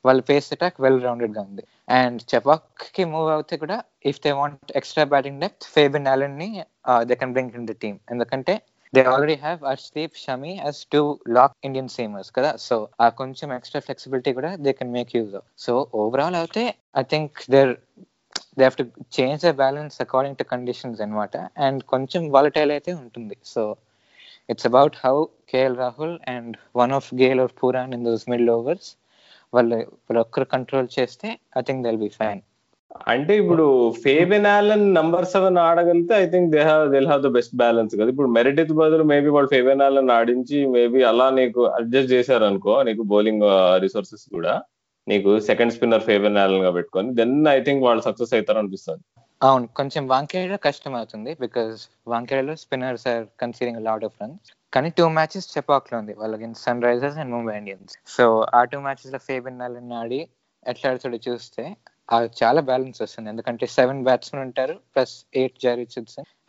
[0.05, 1.63] వాళ్ళ పేస్ అటాక్ వెల్ రౌండెడ్గా ఉంది.
[1.97, 3.77] అండ్ చెపాక్కి మూవ్ అవుతే కూడా
[4.11, 6.49] if they want extra batting depth Fabian ఆలన్ని
[7.09, 8.55] they can bring in the team ఎందుకంటే
[8.93, 11.01] they already have Arshdeep Shami as two
[11.37, 12.51] lock Indian seamers కదా?
[12.67, 15.33] So ఆ కొంచెం extra flexibility కూడా they can make use
[15.65, 15.73] so
[16.03, 16.63] overall అయితే
[17.01, 17.73] I think there
[18.57, 18.85] they have to
[19.17, 21.35] change the balance according to conditions అనమాట
[21.67, 23.35] and కొంచెం volatile అయితే ఉంటుంది.
[23.53, 23.63] So
[24.51, 25.15] it's about how
[25.51, 28.89] KL Rahul and one of Gayle of Pooran in those middle overs
[29.53, 31.27] వాళ్ళు వాళ్ళు ఒక్కరు control చేస్తే
[31.57, 32.41] I think they'll be fine
[33.07, 33.65] అంటే ఇప్పుడు
[34.03, 38.07] Fabian Allen number seven ఆడగలిగితే I think they have they'll have the best balance కదా.
[38.13, 43.03] ఇప్పుడు మెరిటిత్ బదులు maybe వాళ్ళు ఫేబెన్ ఆలన్ ఆడించి మేబీ అలా నీకు అడ్జస్ట్ చేశారు అనుకో నీకు
[43.11, 43.45] బౌలింగ్
[43.85, 44.53] రిసోర్సెస్ కూడా
[45.07, 49.03] నీకు సెకండ్ స్పిన్నర్ ఫేబెన్ ఆలన్గా పెట్టుకొని దెన్ ఐ థింక్ వాళ్ళు సక్సెస్ అవుతారు అనిపిస్తుంది
[49.41, 51.75] అవును కొంచెం వాంకేడలో కష్టం అవుతుంది because
[52.13, 56.13] వాంకేడలో spinners are considering lot of runs కానీ టూ మ్యాచెస్ చెపాక్లో ఉంది.
[56.13, 56.53] వాళ్ళకి
[56.83, 60.29] Sunrisers and Mumbai Indians so ఆ టూ మ్యాచెస్లో ఫేబిన్ ఆలన్ ఆడి
[60.67, 61.75] ఎట్లా ఆడుతాడో చూస్తే
[62.43, 63.29] చాలా బ్యాలెన్స్ వస్తుంది.
[63.29, 65.87] ఎందుకంటే సెవెన్ బ్యాట్స్మెన్ ఉంటారు ప్లస్ ఎయిట్ జారీ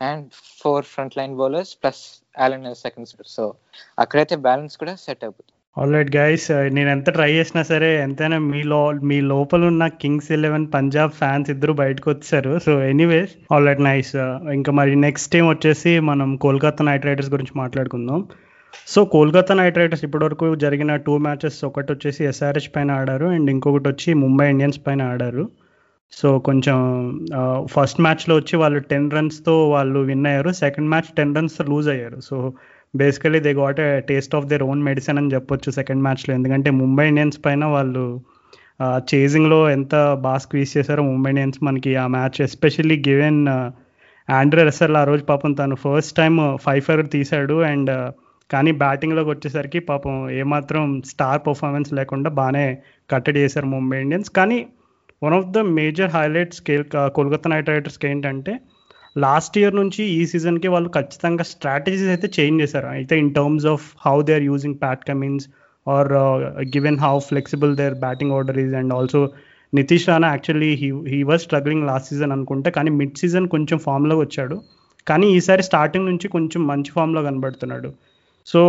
[0.01, 3.55] and four front line bowlers plus Allen second so
[3.99, 6.45] అక్కడైతే బ్యాలెన్స్ కూడా సెట్ అవుతుంది ఆల్ రైట్ గైస్
[6.75, 11.49] నేను ఎంత ట్రై చేసినా సరే ఎంతైనా మీ లో మీ లోపల ఉన్న కింగ్స్ ఎలెవెన్ పంజాబ్ ఫ్యాన్స్
[11.49, 12.53] ఇద్దరు బయటకు వచ్చారు.
[12.59, 14.11] So anyways all right nice
[14.53, 18.19] ఇంకా మరి నెక్స్ట్ టైం వచ్చేసి మనం కోల్కతా నైట్ రైడర్స్ గురించి మాట్లాడుకుందాం.
[18.87, 23.89] సో కోల్కతా నైట్ రైడర్స్ ఇప్పటివరకు జరిగిన టూ మ్యాచెస్ ఒకటి వచ్చేసి ఎస్ఆర్హెచ్ పైన ఆడారు అండ్ ఇంకొకటి
[23.89, 25.45] వచ్చి ముంబై ఇండియన్స్ పైన ఆడారు.
[26.13, 26.77] సో కొంచెం
[27.39, 30.51] uh, ఫస్ట్ మ్యాచ్లో వచ్చి వాళ్ళు టెన్ రన్స్తో వాళ్ళు విన్ అయ్యారు.
[30.63, 32.19] Second match ten runs lose అయ్యారు.
[32.19, 32.37] So
[32.93, 37.07] basically they got a taste of their own medicine అని చెప్పొచ్చు సెకండ్ మ్యాచ్లో ఎందుకంటే ముంబై
[37.07, 38.21] ఇండియన్స్ పైన వాళ్ళు
[39.13, 43.41] చేజింగ్లో ఎంత బాగా స్క్వీజ్ చేశారో ముంబై ఇండియన్స్ మనకి ఆ match especially given
[44.29, 47.91] Andre Russell ఆ రోజు పాపం తను ఫస్ట్ టైం ఫైవ్ ఫైవ్ తీశాడు అండ్
[48.49, 52.67] కానీ బ్యాటింగ్లోకి వచ్చేసరికి పాపం ఏమాత్రం స్టార్ పర్ఫార్మెన్స్ లేకుండా బాగానే
[53.09, 54.59] కట్టడి చేశారు ముంబై ఇండియన్స్ కానీ
[55.23, 56.61] one of the major highlights
[57.13, 58.53] Kolkata Knight రైడర్స్కి ఏంటంటే
[59.15, 62.89] లాస్ట్ ఇయర్ నుంచి ఈ సీజన్కి వాళ్ళు ఖచ్చితంగా స్ట్రాటజీస్ అయితే చేంజ్ చేశారు.
[62.97, 65.45] అయితే in terms of how they are using Pat Cummins
[65.87, 66.11] are
[66.75, 69.21] given how flexible their batting order is and also
[69.73, 74.17] Nitish Rana actually he he was struggling last season అనుకుంటే కానీ మిడ్ సీజన్ కొంచెం ఫామ్లో
[74.21, 74.57] వచ్చాడు.
[75.07, 77.89] కానీ ఈసారి starting నుంచి కొంచెం మంచి ఫామ్లో కనబడుతున్నాడు.
[78.47, 78.61] So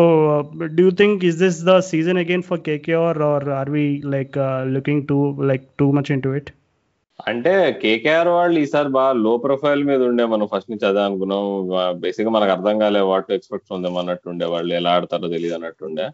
[0.76, 4.36] do you think is this the season again for KKR are are we like
[4.76, 5.18] looking too
[5.50, 6.50] like too much into it
[7.26, 7.52] అంటే
[7.82, 11.44] కేకేఆర్ వాళ్ళు ఈసారి బాగా లో ప్రొఫైల్ మీద ఉండే మనం ఫస్ట్ నుంచి అదే అనుకున్నాం.
[12.00, 16.06] బేసిక్గా మనకు అర్థం కాలే వాట్ ఎక్స్పెక్ట్ ఉందేమో అన్నట్టుండే వాళ్ళు ఎలా ఆడతారో తెలియదు అన్నట్టుండే.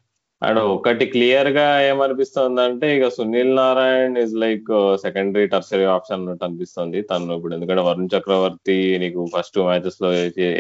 [0.42, 7.03] అండ్ ఒకటి క్లియర్గా ఏమనిపిస్తుంది అంటే ఇక Sunil Narine is like secondary tertiary option అన్నట్టు అనిపిస్తుంది
[7.03, 10.09] తను ఇప్పుడు ఎందుకంటే వరుణ్ చక్రవర్తి నీకు ఫస్ట్ మ్యాచెస్లో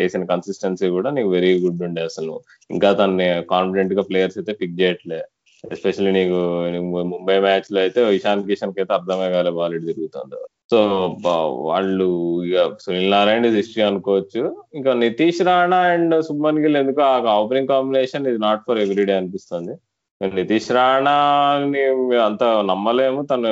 [0.00, 2.36] వేసిన కన్సిస్టెన్సీ కూడా నీకు వెరీ గుడ్ ఉండే అసలు.
[2.70, 5.20] ఇంకా తనని కాన్ఫిడెంట్గా ప్లేయర్స్ అయితే పిక్ చేయట్లే.
[5.64, 6.38] ఎస్పెషల్లీ నీకు
[7.12, 10.38] ముంబై మ్యాచ్లో అయితే ఇషాన్ కిషన్కి అయితే అర్థమే కాలే బాల్ ఇటు తిరుగుతుంది
[10.72, 10.78] సో
[11.70, 12.06] వాళ్ళు
[12.46, 14.42] ఇక సునీల్ నారాయణ ఇస్ హిస్టరీ అనుకోవచ్చు.
[14.78, 19.74] ఇంకా నితీష్ రాణా అండ్ సుబ్మన్ గిల్ ఎందుకు ఆ ఓపెనింగ్ కాంబినేషన్ ఇది నాట్ ఫర్ ఎవ్రీడే అనిపిస్తుంది.
[20.20, 21.82] నితీష్ రాణాని
[22.26, 23.20] అంత నమ్మలేము.
[23.30, 23.50] తను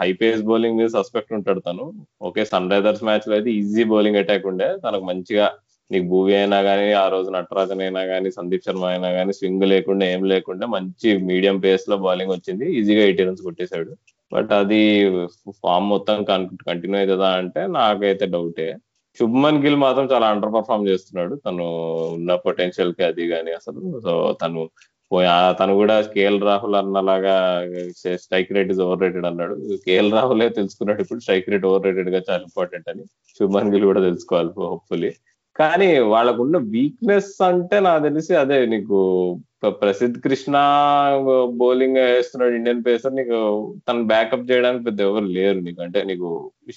[0.00, 1.84] హై పేస్ బౌలింగ్ మీద సస్పెక్ట్ ఉంటాడు తను.
[2.28, 4.68] ఓకే సన్ రైజర్స్ మ్యాచ్లో అయితే ఈజీ బౌలింగ్ అటాక్ ఉండే.
[4.86, 5.46] తనకు మంచిగా
[5.90, 10.04] నీకు భూవి అయినా కానీ ఆ రోజు నటరాజన్ అయినా కానీ సందీప్ శర్మ అయినా కానీ స్వింగ్ లేకుండా
[10.14, 12.66] ఏం లేకుండా మంచి మీడియం పేస్లో బౌలింగ్ వచ్చింది.
[12.78, 13.92] ఈజీగా ఎయిటీ రన్స్ కొట్టేశాడు.
[14.32, 14.80] బట్ అది
[15.62, 16.18] ఫామ్ మొత్తం
[16.68, 18.68] కంటిన్యూ అవుతుందా అంటే నాకైతే డౌటే.
[19.18, 21.34] శుభ్మన్ గిల్ మాత్రం చాలా అండర్ పర్ఫామ్ చేస్తున్నాడు.
[21.46, 21.64] తను
[22.16, 23.80] ఉన్న పొటెన్షియల్కి అది కానీ అసలు.
[24.06, 24.62] సో తను
[25.58, 27.34] తను కూడా కేఎల్ రాహుల్ అన్నలాగా
[28.24, 29.54] strike rate is overrated అన్నాడు.
[29.86, 31.20] కేఎల్ రాహులే తెలుసుకున్నాడు ఇప్పుడు.
[31.24, 33.04] స్ట్రైక్ రేట్ ఓవర్ రేటెడ్గా చాలా ఇంపార్టెంట్ అని
[33.38, 35.10] శుభ్మన్ గిల్ కూడా తెలుసుకోవాలి హోప్ఫుల్లీ.
[35.56, 38.98] కానీ వాళ్ళకున్న వీక్నెస్ అంటే నాకు తెలిసి అదే నీకు
[39.82, 40.56] ప్రసిద్ధ్ కృష్ణ
[41.60, 43.38] బౌలింగ్ వేస్తున్నాడు ఇండియన్ పేసర్ నీకు
[43.88, 45.80] తను బ్యాకప్ చేయడానికి పెద్ద ఎవరు లేరు నీకు.
[45.86, 46.28] అంటే నీకు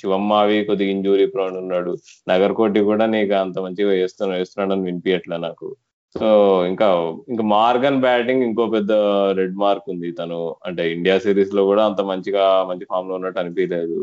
[0.02, 1.94] శివమ్మావి కొద్దిగా ఇంజూరీ ప్రోన్ ఉన్నాడు.
[2.32, 5.70] నగర్ కోటి కూడా నీకు అంత మంచిగా వేస్తున్నాడు వేస్తున్నాడు అని వినిపించట్లే నాకు.
[6.16, 6.28] సో
[6.72, 6.88] ఇంకా
[7.32, 8.92] ఇంకా మార్గన్ బ్యాటింగ్ ఇంకో పెద్ద
[9.40, 10.42] రెడ్ మార్క్ ఉంది తను.
[10.68, 14.00] అంటే ఇండియా సిరీస్లో కూడా అంత మంచిగా మంచి ఫామ్లో ఉన్నట్టు అనిపించలేదు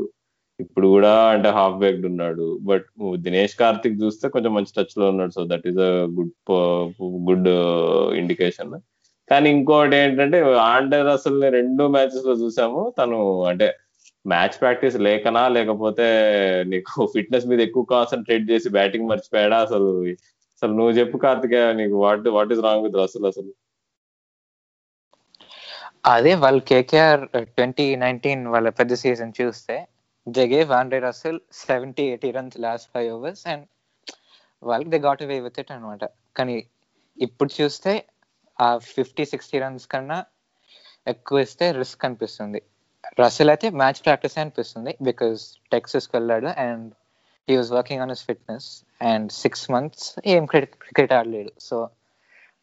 [0.64, 2.46] ఇప్పుడు కూడా అంటే హాఫ్ బ్యాక్డ్ ఉన్నాడు.
[2.70, 2.86] బట్
[3.26, 5.32] దినేష్ కార్తిక్ చూస్తే కొంచెం మంచి టచ్లో ఉన్నాడు.
[5.38, 6.34] So that is a good
[7.28, 7.50] good
[8.22, 8.74] indication
[9.28, 10.38] కానీ ఇంకోటి ఏంటంటే
[10.72, 12.82] ఆండర్ అసలు రెండు మ్యాచెస్లో చూసాము.
[12.98, 13.18] తను
[13.50, 13.68] అంటే
[14.24, 16.06] మ్యాచ్ ప్రాక్టీస్ లేకనా లేకపోతే
[16.72, 19.58] నీకు ఫిట్నెస్ మీద ఎక్కువ కాన్సన్ట్రేట్ చేసి బ్యాటింగ్ మర్చిపోయాడా?
[19.66, 19.90] అసలు
[20.56, 23.52] అసలు నువ్వు చెప్పు కార్తిక నీకు what what is wrong with అసలు అసలు?
[26.14, 27.22] అదే వాళ్ళు కేకేఆర్
[27.56, 29.76] ట్వంటీ నైన్టీన్ వాళ్ళ పెద్ద సీజన్ చూస్తే
[30.36, 33.64] జగే gave Andre Russell seventy eighty runs last five overs and
[34.62, 36.04] వాళ్ళకి they got away with it అనమాట
[36.38, 36.56] కానీ
[37.18, 37.92] ఇప్పుడు చూస్తే
[38.58, 40.18] ఆ ఫిఫ్టీ సిక్స్టీ రన్స్ కన్నా
[41.06, 42.60] ఎక్కువ ఇస్తే రిస్క్ అనిపిస్తుంది.
[43.20, 45.42] రసల్ అయితే మ్యాచ్ ప్రాక్టీస్ అనిపిస్తుంది బికాస్
[45.74, 46.88] టెక్సస్కి వెళ్ళాడు and
[47.48, 48.68] he was working on his fitness
[49.12, 51.76] and six months ఏం క్రికెట్ ఆడలేడు సో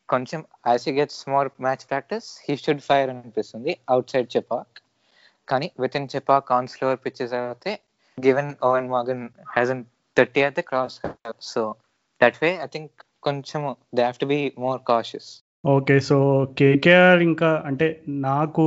[0.10, 3.72] కొంచెం as you gets more match practice he should fire అనిపిస్తుంది.
[3.94, 4.76] అవుట్ సైడ్ చెపాక్
[5.48, 7.74] కానీ విత్ ఇన్ చెప్పా కాన్స్ ఫ్లోర్ పిచ్చెస్ అయితే
[8.18, 9.84] given Eoin Morgan has an
[10.18, 10.98] thirty అయితే cross
[11.48, 11.64] so
[12.22, 13.62] that way I think కొంచెం
[13.94, 15.30] they have to be more cautious
[15.70, 16.18] okay so
[16.58, 17.86] KKR ఇంకా అంటే
[18.26, 18.64] నాకు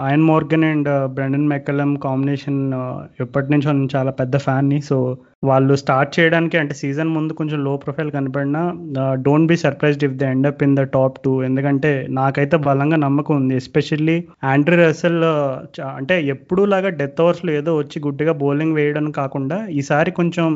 [0.00, 2.60] Eoin Morgan and Brendon McCullum combination
[3.20, 4.96] ఎప్పటి నుంచో నేను చాలా పెద్ద ఫ్యాన్ని సో
[5.48, 8.60] వాళ్ళు స్టార్ట్ చేయడానికి అంటే సీజన్ ముందు కొంచెం low profile కనపడినా
[9.26, 13.34] don't be surprised if the end up in the top two ఎందుకంటే నాకైతే బలంగా నమ్మకం
[13.40, 13.54] ఉంది.
[13.62, 14.16] ఎస్పెషల్లీ
[14.52, 15.18] ఆండ్రీ రసెల్
[15.98, 20.46] అంటే ఎప్పుడూ లాగా డెత్ ఓవర్స్లో ఏదో వచ్చి గుడ్డిగా బౌలింగ్ వేయడం కాకుండా ఈసారి కొంచెం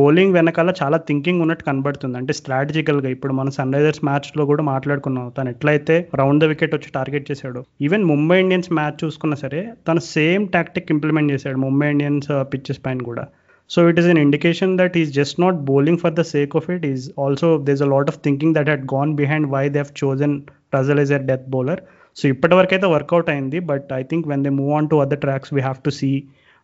[0.00, 2.16] బౌలింగ్ వెనకాల చాలా థింకింగ్ ఉన్నట్టు కనబడుతుంది.
[2.20, 5.26] అంటే స్ట్రాటజికల్గా ఇప్పుడు మన సన్ రైజర్స్ మ్యాచ్లో కూడా మాట్లాడుకున్నాం.
[5.38, 10.02] తను ఎట్లయితే రౌండ్ ద వికెట్ వచ్చి టార్గెట్ చేశాడు ఈవెన్ ముంబై ఇండియన్స్ మ్యాచ్ చూసుకున్నా సరే తను
[10.14, 13.26] సేమ్ టాక్టిక్ ఇంప్లిమెంట్ చేశాడు ముంబై ఇండియన్స్ పిచ్చెస్ పైన కూడా.
[13.69, 16.83] So it is an indication that he's just not bowling for the sake of it.
[16.83, 20.31] He's also there's a lot of thinking that had gone behind why they have chosen
[20.73, 21.77] Russell as a death bowler.
[22.17, 25.51] So ఇప్పటివరకు అయితే work out అయింది but I think when they move on to other tracks
[25.55, 26.11] we have to see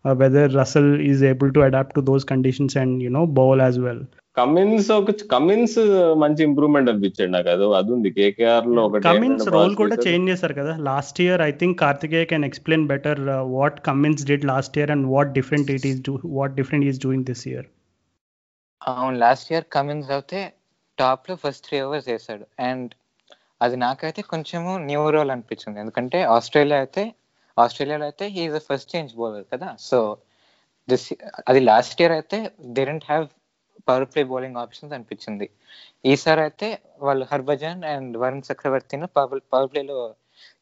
[0.04, 4.02] Whether Russell is able to adapt to those conditions and you know bowl as well
[4.36, 5.74] Cummins ఒక Cummins
[6.22, 7.48] మంచి improvement అనిపించాడు నాకు.
[7.54, 8.10] అది అది ఉంది.
[8.18, 10.72] కేకేఆర్లో ఒకటి Cummins role కూడా change చేశారు కదా.
[10.88, 13.20] Last year I think Karthikeya can explain better
[13.56, 16.00] what Cummins did last year and what different it is
[16.38, 17.68] what different is doing this year
[18.80, 20.40] అవును లాస్ట్ ఇయర్ కమిన్స్ అయితే
[20.98, 22.90] టాప్లో ఫస్ట్ త్రీ ఓవర్స్ వేసాడు and
[23.62, 25.78] అది నాకైతే కొంచెము new role అనిపించింది.
[25.80, 27.02] ఎందుకంటే Australia అయితే
[27.56, 29.68] ఆస్ట్రేలియాలో అయితే he's a first change bowler కదా.
[29.88, 29.98] సో
[30.88, 31.06] దిస్
[31.50, 32.38] అది లాస్ట్ ఇయర్ అయితే
[32.76, 33.26] they didn't have
[33.88, 35.46] power play bowling options అనిపించింది.
[36.12, 36.68] ఈసారి అయితే
[37.06, 39.96] వాళ్ళు హర్భజన్ అండ్ వరుణ్ చక్రవర్తిని పవర్ పవర్ ప్లేలో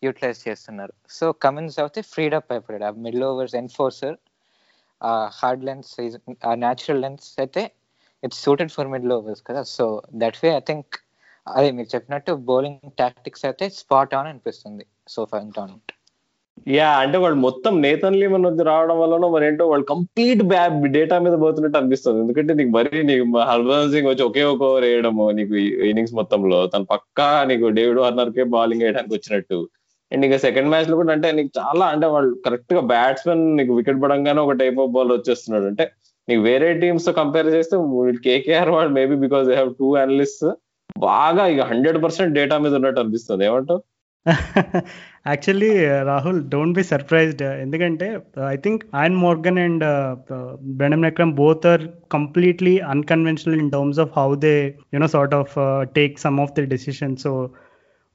[0.07, 0.93] యూటిలైజ్ చేస్తున్నారు.
[1.19, 2.85] సో కమిన్స్ అయితే ఫ్రీడ్ అప్ అయిపోయాడు.
[2.91, 4.17] ఆ మిడిల్ ఓవర్స్ ఎన్ఫోర్సర్
[5.01, 5.93] ఆ హార్డ్ లెన్స్
[6.51, 7.63] ఆ న్యాచురల్ లెన్స్ అయితే
[8.23, 9.63] it's suited for middle overs కదా.
[9.77, 9.85] So
[10.23, 10.97] that way I think
[11.47, 14.85] అదే మీరు చెప్పినట్టు బౌలింగ్ టాక్టిక్స్ అయితే స్పాట్ ఆన్ అనిపిస్తుంది.
[15.15, 15.77] సో ఫర్ ఆన్
[16.77, 20.43] యా అంటే వాళ్ళు మొత్తం నేతన్ లీమన్ వచ్చి రావడం వల్లనో మరి ఏంటో వాళ్ళు కంప్లీట్
[20.97, 22.19] డేటా మీద పోతున్నట్టు అనిపిస్తుంది.
[22.25, 25.55] ఎందుకంటే నీకు మరీ నీకు హర్భజన్ సింగ్ వచ్చి ఒకే ఒక ఓవర్ వేయడము నీకు
[25.91, 26.59] ఇన్నింగ్స్ మొత్తంలో.
[26.75, 29.59] తను పక్కా నీకు డేవిడ్ వార్నర్ కే బౌలింగ్ వేయడానికి వచ్చినట్టు.
[30.13, 34.41] అండ్ ఇంకా సెకండ్ మ్యాచ్లో కూడా అంటే నీకు చాలా అంటే వాళ్ళు కరెక్ట్గా బ్యాట్స్మెన్ నీకు వికెట్ పడంగానే
[34.47, 35.67] ఒక టైప్ ఆఫ్ బాల్ వచ్చేస్తున్నాడు.
[35.73, 35.85] అంటే
[36.29, 37.77] నీకు వేరే టీమ్స్తో కంపేర్ చేస్తే
[38.27, 40.45] కేకేఆర్ వాళ్ళు maybe because they have two analyst
[41.09, 43.43] బాగా ఇక హండ్రెడ్ పర్సెంట్ డేటా మీద ఉన్నట్టు అనిపిస్తుంది.
[43.49, 43.81] ఏమంటావు?
[45.27, 45.71] Actually
[46.09, 48.07] Rahul don't be surprised ఎందుకంటే
[48.49, 49.85] I think Eoin Morgan and
[50.79, 54.55] Brendon McCullum both are completely unconventional in terms of how they
[54.95, 55.55] you know sort of
[55.99, 57.33] take some of the decision so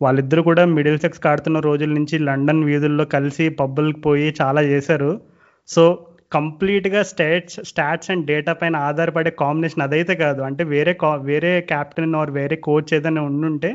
[0.02, 5.12] వాళ్ళిద్దరు కూడా middle sex ఆడుతున్న రోజుల నుంచి London వీధుల్లో కలిసి పబ్బులకు పోయి చాలా చేశారు.
[5.70, 5.84] సో
[6.32, 10.42] కంప్లీట్గా స్టాట్స్ స్టాట్స్ అండ్ డేటా పైన ఆధారపడే కాంబినేషన్ అదైతే కాదు.
[10.42, 13.72] అంటే వేరే కా వేరే క్యాప్టెన్ ఆర్ వేరే కోచ్ ఏదైనా ఉండుంటే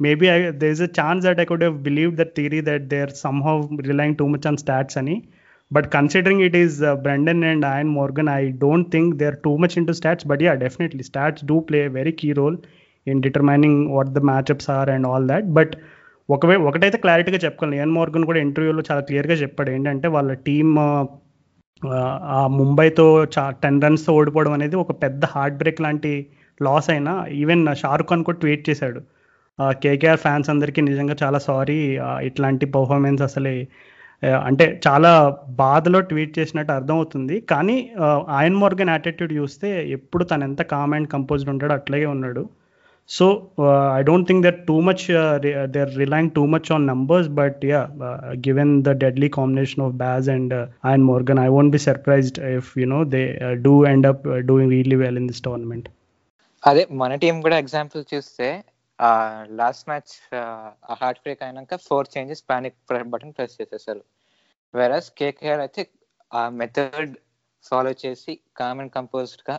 [0.00, 2.98] maybe I there is a chance that I could have believe that theory that they
[3.00, 3.56] are somehow
[3.90, 5.16] relying too much on stats అని
[5.70, 9.76] but considering it is Brendon and Eoin Morgan I don't think they are too much
[9.86, 12.56] into stats but yeah definitely stats do play very key role
[13.06, 15.74] in determining what the matchups are and all that but
[16.28, 17.76] ఒకవే ఒకటైతే క్లారిటీగా చెప్పుకోవాలి.
[17.78, 19.70] ఎన్ Morgan కూడా ఇంటర్వ్యూలో చాలా క్లియర్గా చెప్పాడు.
[19.70, 20.72] ఏంటంటే వాళ్ళ టీమ్
[22.36, 23.04] ఆ ముంబైతో
[23.34, 26.12] చా టెన్ రన్స్తో ఓడిపోవడం అనేది ఒక పెద్ద హార్ట్ బ్రేక్ లాంటి
[26.60, 29.00] లాస్ అయినా ఈవెన్ షారుఖ్ ఖాన్ కూడా ట్వీట్ చేశాడు.
[29.82, 31.78] కేకేఆర్ ఫ్యాన్స్ అందరికీ నిజంగా చాలా సారీ.
[32.28, 33.54] ఇట్లాంటి పర్ఫార్మెన్స్ అసలే
[34.48, 35.10] అంటే చాలా
[35.62, 37.36] బాధలో ట్వీట్ చేసినట్టు అర్థమవుతుంది.
[37.52, 37.76] కానీ
[38.38, 42.42] ఆయన్ మోర్గన్ యాటిట్యూడ్ చూస్తే ఎప్పుడు తను ఎంత కామ్ అండ్ కంపోజ్డ్ ఉంటాడో అట్లాగే ఉన్నాడు.
[43.10, 43.26] So
[43.98, 45.02] I don't think that too much
[45.74, 47.80] their relying too much on numbers but yeah
[48.46, 50.54] given the deadly combination of Baz and
[50.88, 53.22] Eoin Morgan I won't be surprised if you know they
[53.66, 55.88] do end up doing really well in this tournament
[56.62, 58.48] అదే మన team కూడా example చూస్తే
[59.60, 60.12] last match
[60.90, 62.78] ఆ heart break అయినాక four changes panic
[63.12, 64.02] button press చేసేసారు.
[64.74, 65.82] Versus KKR అయితే
[66.32, 67.14] ఆ method
[67.68, 69.56] follow చేసి com and కంపోజ్డ్గా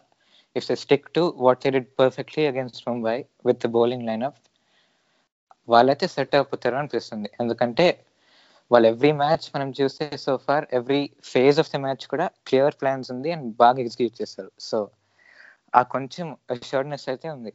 [0.55, 4.39] if stick to what they did perfectly against Mumbai with the bowling lineup
[5.67, 7.29] వాళ్ళైతే సెట్ అయిపోతారు అనిపిస్తుంది.
[7.41, 7.85] ఎందుకంటే
[8.71, 11.01] వాళ్ళు ఎవ్రీ మ్యాచ్ మనం చూస్తే so far every
[11.33, 14.51] phase of the match కూడా క్లియర్ ప్లాన్స్ ఉంది అండ్ బాగా ఎగ్జిక్యూట్ చేస్తారు.
[14.69, 14.77] సో
[15.73, 17.53] ఆ కొంచెం అష్యూర్డ్నెస్ అయితే ఉంది.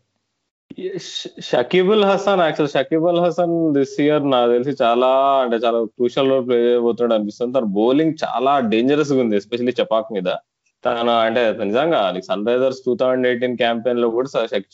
[1.50, 5.08] Shakib al Hasan actual Shakib al Hasan this year నాకు తెలిసి చాలా
[5.42, 7.54] అంటే చాలా క్రూషల్ రోల్ ప్లే చేయబోతున్నాడు అనిపిస్తుంది.
[7.58, 10.28] తన బౌలింగ్ చాలా డేంజరస్గా ఉంది ఎస్పెషల్లీ చపాక్ మీద.
[10.84, 14.28] తను అంటే నిజంగా Sunrisers two thousand eighteen క్యాంపెయిన్లో కూడా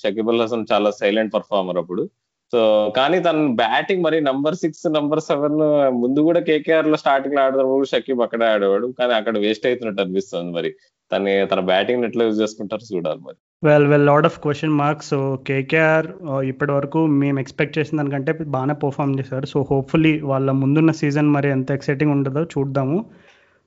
[0.05, 2.05] షకీబుల్ హసన్ చాలా సైలెంట్ పర్ఫార్మర్ అప్పుడు.
[2.53, 2.61] సో
[2.99, 5.59] కానీ తన బ్యాటింగ్ మరి నంబర్ సిక్స్ నంబర్ సెవెన్
[6.03, 8.89] ముందు కూడా కేకేఆర్లో స్టార్టింగ్లో ఆడతాడు షకీబ్ అక్కడే ఆడేవాడు.
[9.01, 10.71] కానీ అక్కడ వేస్ట్ అవుతున్నట్టు అనిపిస్తుంది మరి.
[11.11, 13.39] తన తన బ్యాటింగ్ ఎట్లా యూజ్ చేసుకుంటారు చూడాలి మరి.
[13.62, 16.07] Well well lot of question marks so KKR
[16.49, 19.47] ఇప్పటి వరకు మేము ఎక్స్పెక్ట్ చేసిన దానికంటే బాగానే పర్ఫామ్ చేశారు.
[19.47, 22.99] సో హోప్ఫుల్లీ వాళ్ళ ముందున్న సీజన్ మరి ఎంత ఎక్సైటింగ్ ఉంటుందో చూద్దాము.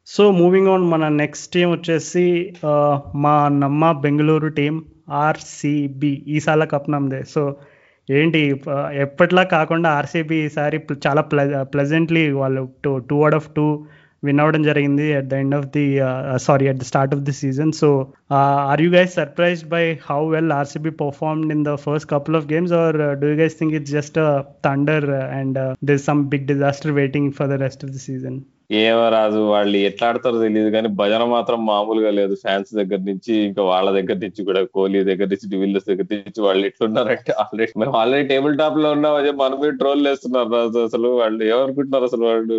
[0.07, 2.25] సో మూవింగ్ ఆన్ మన నెక్స్ట్ టీం వచ్చేసి
[2.69, 4.75] uh, మా నమ్మ బెంగళూరు టీం
[5.25, 7.43] ఆర్సీబీ ఈసాల కప్ నమ్దే సో
[8.09, 8.41] ఏంటి
[9.05, 11.39] ఎప్పట్లా కాకుండా ఆర్సీబీ ఈసారి చాలా ప్ల
[11.73, 13.67] ప్లెజెంట్లీ వాళ్ళు two two out of two
[14.22, 15.84] win అవ్వడం జరిగింది at the end of the
[16.44, 17.88] sorry at the start of the season so
[18.70, 22.74] are you guys surprised by how well RCB performed in the first couple of games
[22.80, 24.18] or do you guys think it's just
[24.64, 28.38] thunder and this some big disaster waiting for the rest of the season
[28.69, 32.33] ఏమో రాజు వాళ్ళు ఎట్లా ఆడతారో తెలియదు కానీ భజన మాత్రం మామూలుగా లేదు.
[32.35, 36.63] Fans దగ్గర నుంచి ఇంకా వాళ్ళ దగ్గర నుంచి కూడా కోహ్లీ దగ్గర నుంచి డివిల్లర్స్ దగ్గర నుంచి వాళ్ళు
[36.67, 40.79] ఎట్లున్నారంటే ఆల్రెడీ మేము ఆల్రెడీ టేబుల్ టాప్లో ఉన్నాం అదే మన మీద ట్రోల్ వేస్తున్నారు రాజు.
[40.79, 42.57] అసలు వాళ్ళు ఏమనుకుంటున్నారు అసలు వాళ్ళు?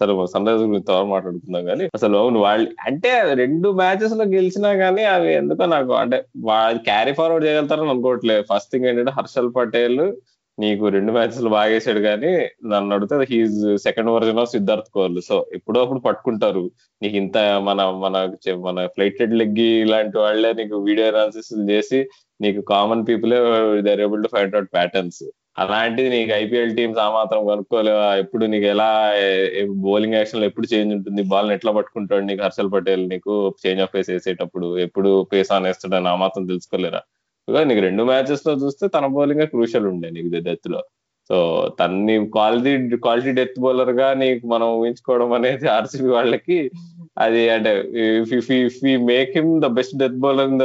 [0.00, 5.04] సరే సన్ రైజర్ గురించి తర్వాత మాట్లాడుకుందాం కానీ అసలు అవును వాళ్ళు అంటే రెండు మ్యాచెస్లో గెలిచినా కానీ
[5.14, 6.18] అవి ఎందుకో నాకు అంటే
[6.50, 8.44] వాళ్ళు క్యారీ ఫార్వర్డ్ చేయగలుగుతారని అనుకోవట్లేదు.
[8.52, 10.02] ఫస్ట్ థింగ్ ఏంటంటే హర్షల్ పటేల్
[10.58, 12.30] నీకు రెండు మ్యాచ్లు బాగా వేసాడు కానీ
[12.72, 15.20] నన్ను అడిగితే he's second version of Siddharth Kohli.
[15.28, 16.64] So ఎప్పుడో అప్పుడు పట్టుకుంటారు.
[17.02, 17.38] నీకు ఇంత
[17.68, 18.16] మన మన
[18.66, 22.00] మన ఫ్లైటెడ్ లెగ్గి ఇలాంటి వాళ్ళే నీకు వీడియో అనాలిసిస్ చేసి
[22.40, 23.38] నీకు common పీపులే
[23.88, 25.22] they're able to find out patterns
[25.62, 28.06] అలాంటిది నీకు ఐపీఎల్ టీమ్స్ ఆ మాత్రం కనుక్కోలేవా.
[28.16, 28.88] ఎప్పుడు నీకు ఎలా
[29.86, 31.22] బౌలింగ్ యాక్షన్లో ఎప్పుడు చేంజ్ ఉంటుంది?
[31.32, 32.42] బాల్ ఎట్లా పట్టుకుంటాడు నీకు?
[32.42, 33.32] హర్షల్ పటేల్ నీకు
[33.66, 37.02] చేంజ్ ఆఫ్ పేస్ వేసేటప్పుడు ఎప్పుడు పేస్ ఆన్ వేస్తాడని ఆ మాత్రం తెలుసుకోలేరా?
[37.48, 40.82] నీకు రెండు మ్యాచెస్లో చూస్తే తన బౌలింగ్ క్రూషల్ ఉండే నీకు డెత్లో.
[41.30, 46.70] సో తన్ని క్వాలిటీ క్వాలిటీ డెత్ బౌలర్గా నీకు మనం ఊహించుకోవడం అనేది ఆర్సీబీ వాళ్ళకి
[47.18, 47.80] అది అంటే
[48.20, 50.62] if make him the best death bowler in the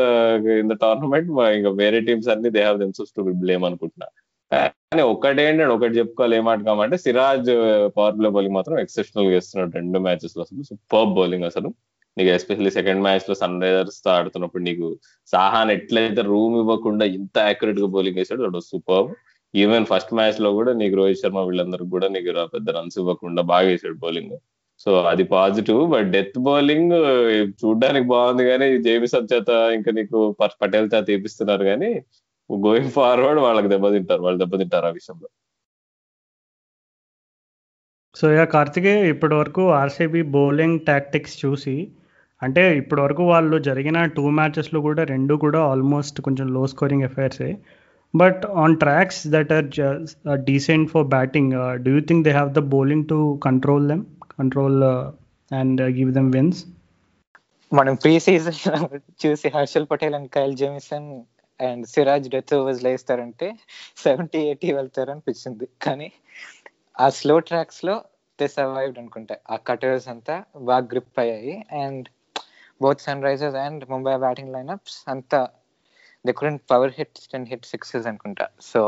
[0.60, 4.08] in the tournament ఇంకా వేరే టీమ్స్ అన్ని they have themselves to blame అనుకుంటున్నా.
[4.52, 7.50] కానీ ఒకటి ఏంటంటే ఒకటి చెప్పుకోవాలి ఏమాటకామంటే సిరాజ్
[7.98, 10.64] పవర్ ప్లే బౌలింగ్ మాత్రం ఎక్సెప్షనల్గా ఇస్తున్నాడు రెండు మ్యాచెస్లో అసలు.
[10.64, 11.74] సూపర్ బౌలింగ్ అసలు.
[12.18, 14.88] నీకు ఎస్పెషల్లీ సెకండ్ మ్యాచ్లో సన్ రైజర్స్తో ఆడుతున్నప్పుడు నీకు
[15.34, 19.08] సాహాన్ ఎట్లయితే రూమ్ ఇవ్వకుండా ఇంత యాక్యురేట్గా బౌలింగ్ వేసాడు అది సూపర్
[19.54, 22.26] ఈవెన్ ఫస్ట్ మ్యాచ్లో కూడా నీకు రోహిత్ శర్మ వీళ్ళందరికి కూడా నీకు
[22.56, 24.36] పెద్ద రన్స్ ఇవ్వకుండా బాగా వేసాడు బౌలింగ్
[24.82, 26.92] సో అది పాజిటివ్ బట్ డెత్ బౌలింగ్
[27.62, 30.18] చూడడానికి బాగుంది కానీ జేబిసన్ చేత ఇంకా నీకు
[30.62, 31.92] పటేల్ చేత తీపిస్తున్నారు కానీ
[32.50, 35.28] గోయింగ్ ఫార్వర్డ్ వాళ్ళకి దెబ్బతింటారు వాళ్ళు దెబ్బతింటారు ఆ విషయంలో.
[38.16, 41.76] సో యా కార్తికే ఇప్పటి వరకు ఆర్సీబీ బౌలింగ్ టాక్టిక్స్ చూసి
[42.42, 47.52] అంటే ఇప్పటి వరకు వాళ్ళు జరిగిన టూ మ్యాచెస్లో కూడా రెండు కూడా ఆల్మోస్ట్ కొంచెం low scoring ఎఫైర్సే
[48.14, 49.68] but on tracks that are
[50.44, 51.54] decent for batting
[51.86, 54.04] do you think they have the bowling to control them
[54.40, 54.80] control
[55.52, 56.62] and give them wins
[57.72, 58.60] మనం ప్రీ సీజన్
[59.26, 61.10] చూసి Harshal Patel and Kyle Jamieson
[61.60, 63.48] and Siraj death overs లేస్తారంటే
[63.98, 65.68] seventy eighty వెళ్తారు అనిపించింది.
[65.82, 66.08] కానీ
[67.00, 67.96] ఆ slow ట్రాక్స్లో
[68.40, 69.36] they survived అనుకుంటా.
[69.52, 70.36] ఆ cutters అంతా
[70.70, 71.56] బాగా గ్రిప్ అయ్యాయి.
[71.84, 72.08] And
[72.82, 75.36] both Sunrisers and Mumbai batting lineups అంత
[76.26, 78.46] they couldn't power hits and hit sixes అనుకుంటా.
[78.70, 78.82] So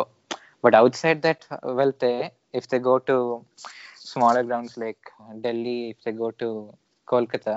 [0.63, 1.43] but outside that
[1.82, 2.12] వెళ్తే
[2.60, 3.17] if they go to
[4.12, 5.06] smaller grounds like
[5.45, 6.49] Delhi if they go to
[7.08, 7.56] Kolkata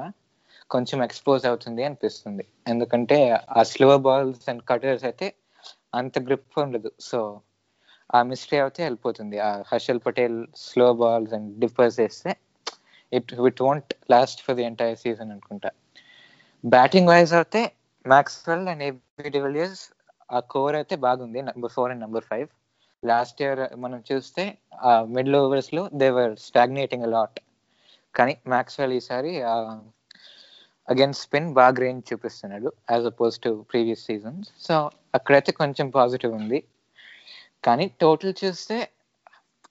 [0.74, 2.44] కొంచెం expose అవుతుంది అనిపిస్తుంది.
[2.72, 3.18] ఎందుకంటే
[3.58, 5.26] ఆ slow balls and cutters అయితే
[6.00, 7.18] అంత గ్రిప్ ఉండదు సో
[8.16, 9.36] ఆ మిస్టరీ అయితే వెళ్ళిపోతుంది.
[9.48, 12.30] ఆ Harshal Patel slow balls and differs వేస్తే
[13.12, 15.70] it it won't last for the entire season అనుకుంటా.
[16.64, 17.60] బ్యాటింగ్ వైజ్ అయితే
[18.06, 19.82] Maxwell and AB de Villiers
[20.30, 22.48] ఆ కోర్ అయితే బాగుంది number four and number five
[23.02, 24.42] last year మనం చూస్తే
[24.88, 27.38] ఆ మిడిల్ ఓవర్స్లో దేవర్ స్టాగ్నేటింగ్ లాట్
[28.14, 29.32] కానీ మ్యాక్స్వెల్ ఈసారి
[30.88, 34.76] అగైన్ స్పిన్ బాగా రేంజ్ చూపిస్తున్నాడు as opposed to previous seasons so
[35.14, 36.58] అక్కడైతే కొంచెం పాజిటివ్ ఉంది.
[37.66, 38.76] కానీ టోటల్ చూస్తే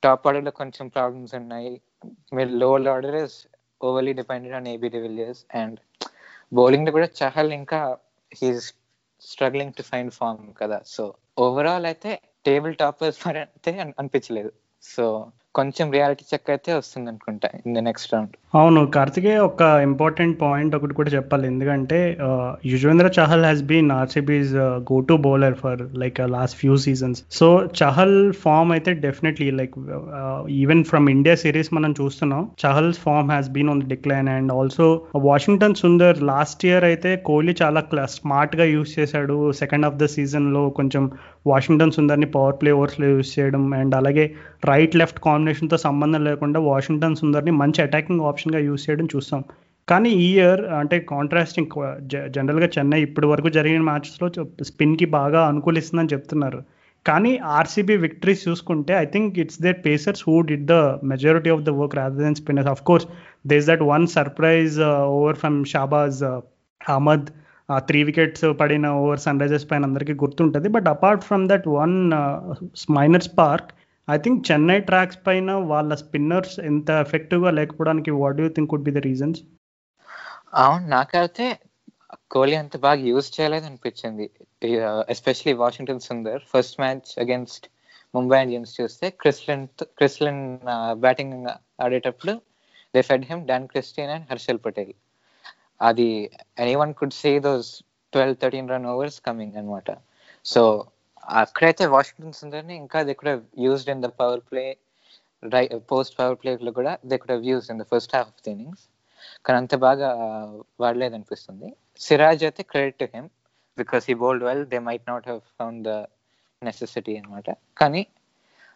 [0.03, 1.73] టాప్ ఆర్డర్లో కొంచెం ప్రాబ్లమ్స్ ఉన్నాయి.
[2.35, 3.35] మీరు lower order is
[3.81, 5.79] overly dependent on AB de Villiers and
[6.53, 7.79] బౌలింగ్లో కూడా చహల్ ఇంకా
[8.31, 8.73] he's
[9.21, 10.81] struggling to find form కదా.
[10.85, 11.03] సో
[11.39, 12.11] ఓవరాల్ అయితే
[12.45, 14.51] టేబుల్ టాపర్స్ మరి అయితే అనిపించలేదు.
[14.83, 15.05] సో
[15.55, 20.73] కొంచెం రియాలిటీ చెక్ అయితే వస్తుంది అనుకుంటా ఇన్ ద నెక్స్ట్ రౌండ్ అవును కార్తికే ఒక ఇంపార్టెంట్ పాయింట్
[20.77, 21.45] ఒకటి కూడా చెప్పాలి.
[21.47, 21.99] ఎందుకంటే
[22.71, 24.51] Yuzvendra Chahal has been RCB's
[24.91, 27.47] go to bowler for like last few seasons so
[27.81, 29.75] Chahal form అయితే definitely like
[30.61, 34.87] even from India series మనం చూస్తున్నాం Chahal's form has been on decline and also
[35.29, 37.83] Washington Sundar last year అయితే కోహ్లీ చాలా
[38.17, 39.37] స్మార్ట్గా use చేశాడు.
[39.61, 41.05] Second of the సీజన్లో కొంచెం
[41.45, 44.25] Washington సుందర్ని పవర్ ప్లే ఓవర్స్లో యూస్ చేయడం అండ్ అలాగే
[44.69, 49.41] రైట్ లెఫ్ట్ కాంబినేషన్తో సంబంధం లేకుండా వాషింగ్టన్ సుందర్ని మంచి అటాకింగ్ ఆప్షన్గా యూస్ చేయడం చూస్తాం.
[49.87, 51.71] కానీ ఈ ఇయర్ అంటే కాంట్రాస్టింగ్
[52.35, 54.27] జనరల్గా చెన్నై ఇప్పటి వరకు జరిగిన మ్యాచెస్లో
[54.69, 56.59] స్పిన్కి బాగా అనుకూలిస్తుందని చెప్తున్నారు.
[57.05, 60.75] కానీ ఆర్సీబీ విక్టరీస్ చూసుకుంటే I think it's their pacers who did the
[61.11, 63.07] majority of the work rather than spinners of course
[63.51, 64.75] there's that one surprise
[65.15, 66.19] over from Shahbaz
[66.81, 67.27] Ahmed
[67.71, 70.69] ఆ త్రీ వికెట్స్ పడిన ఓవర్ సన్ రైజర్స్ పైన అందరికీ గుర్తుంటుంది.
[70.75, 71.95] But apart from that one
[72.97, 73.69] minor spark
[74.07, 78.93] I think Chennai tracks పైన వాళ్ళ spinners ఎంత ఎఫెక్టివ్గా లేకపోవడానికి what you think could be
[78.97, 79.41] the reasons
[80.61, 81.45] అవును నాకైతే
[82.33, 84.25] కోహ్లీ అంత బాగా యూజ్ చేయలేదు అనిపించింది
[85.13, 87.65] especially Washington Sundar first match against
[88.13, 89.65] Mumbai Indians చూస్తే Chris Lynn
[89.99, 90.41] Chris Lynn
[91.05, 91.35] batting
[91.85, 92.33] ఆడేటప్పుడు
[92.93, 94.93] they fed him Dan Christian and Harshal Patel
[95.81, 96.07] అది
[96.63, 97.69] any one could see those
[98.13, 99.89] twelve thirteen run overs coming అనమాట
[100.45, 100.61] so
[101.39, 103.33] అక్కడైతే Washington సుందర్ని ఇంకా they కూడా
[103.65, 104.63] used in the power play
[105.43, 108.85] rye post power ప్లేలో కూడా they could use in the first half of the innings
[109.45, 110.09] కానీ అంత బాగా
[110.83, 111.69] వాడలేదు అనిపిస్తుంది
[112.01, 113.29] సిరాజ్ అయితే credit to him
[113.77, 115.93] because he bowled well they might not have found the
[116.61, 117.49] necessity అనమాట
[117.81, 118.01] కానీ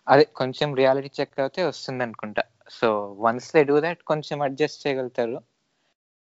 [0.08, 2.88] అదే కొంచెం రియాలిటీ చెక్ అయితే వస్తుంది అనుకుంటా so
[3.26, 5.38] once they do that కొంచెం అడ్జస్ట్ చేయగలుగుతారు.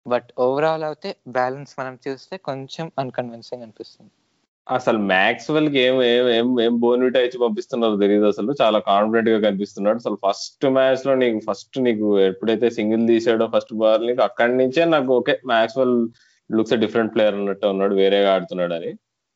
[0.07, 4.13] బట్ ఓవరాల్ అయితే బ్యాలెన్స్ మనం చూస్తే కొంచెం అన్కన్విన్సింగ్ అనిపిస్తుంది.
[4.67, 8.51] అసలు మ్యాక్స్వెల్కి ఏం ఏం ఏం ఏం బోన్విటా ఇచ్చి పంపిస్తున్నారో తెలియదు అసలు.
[8.63, 9.99] చాలా కాన్ఫిడెంట్గా కనిపిస్తున్నాడు.
[10.03, 15.11] అసలు ఫస్ట్ మ్యాచ్లో నీకు ఫస్ట్ నీకు ఎప్పుడైతే సింగిల్ తీసాడో ఫస్ట్ బాల్ నీకు అక్కడి నుంచే నాకు
[15.19, 15.95] okay Maxwell
[16.51, 18.91] looks different player అన్నట్టు ఉన్నాడు వేరేగా ఆడుతున్నాడు అని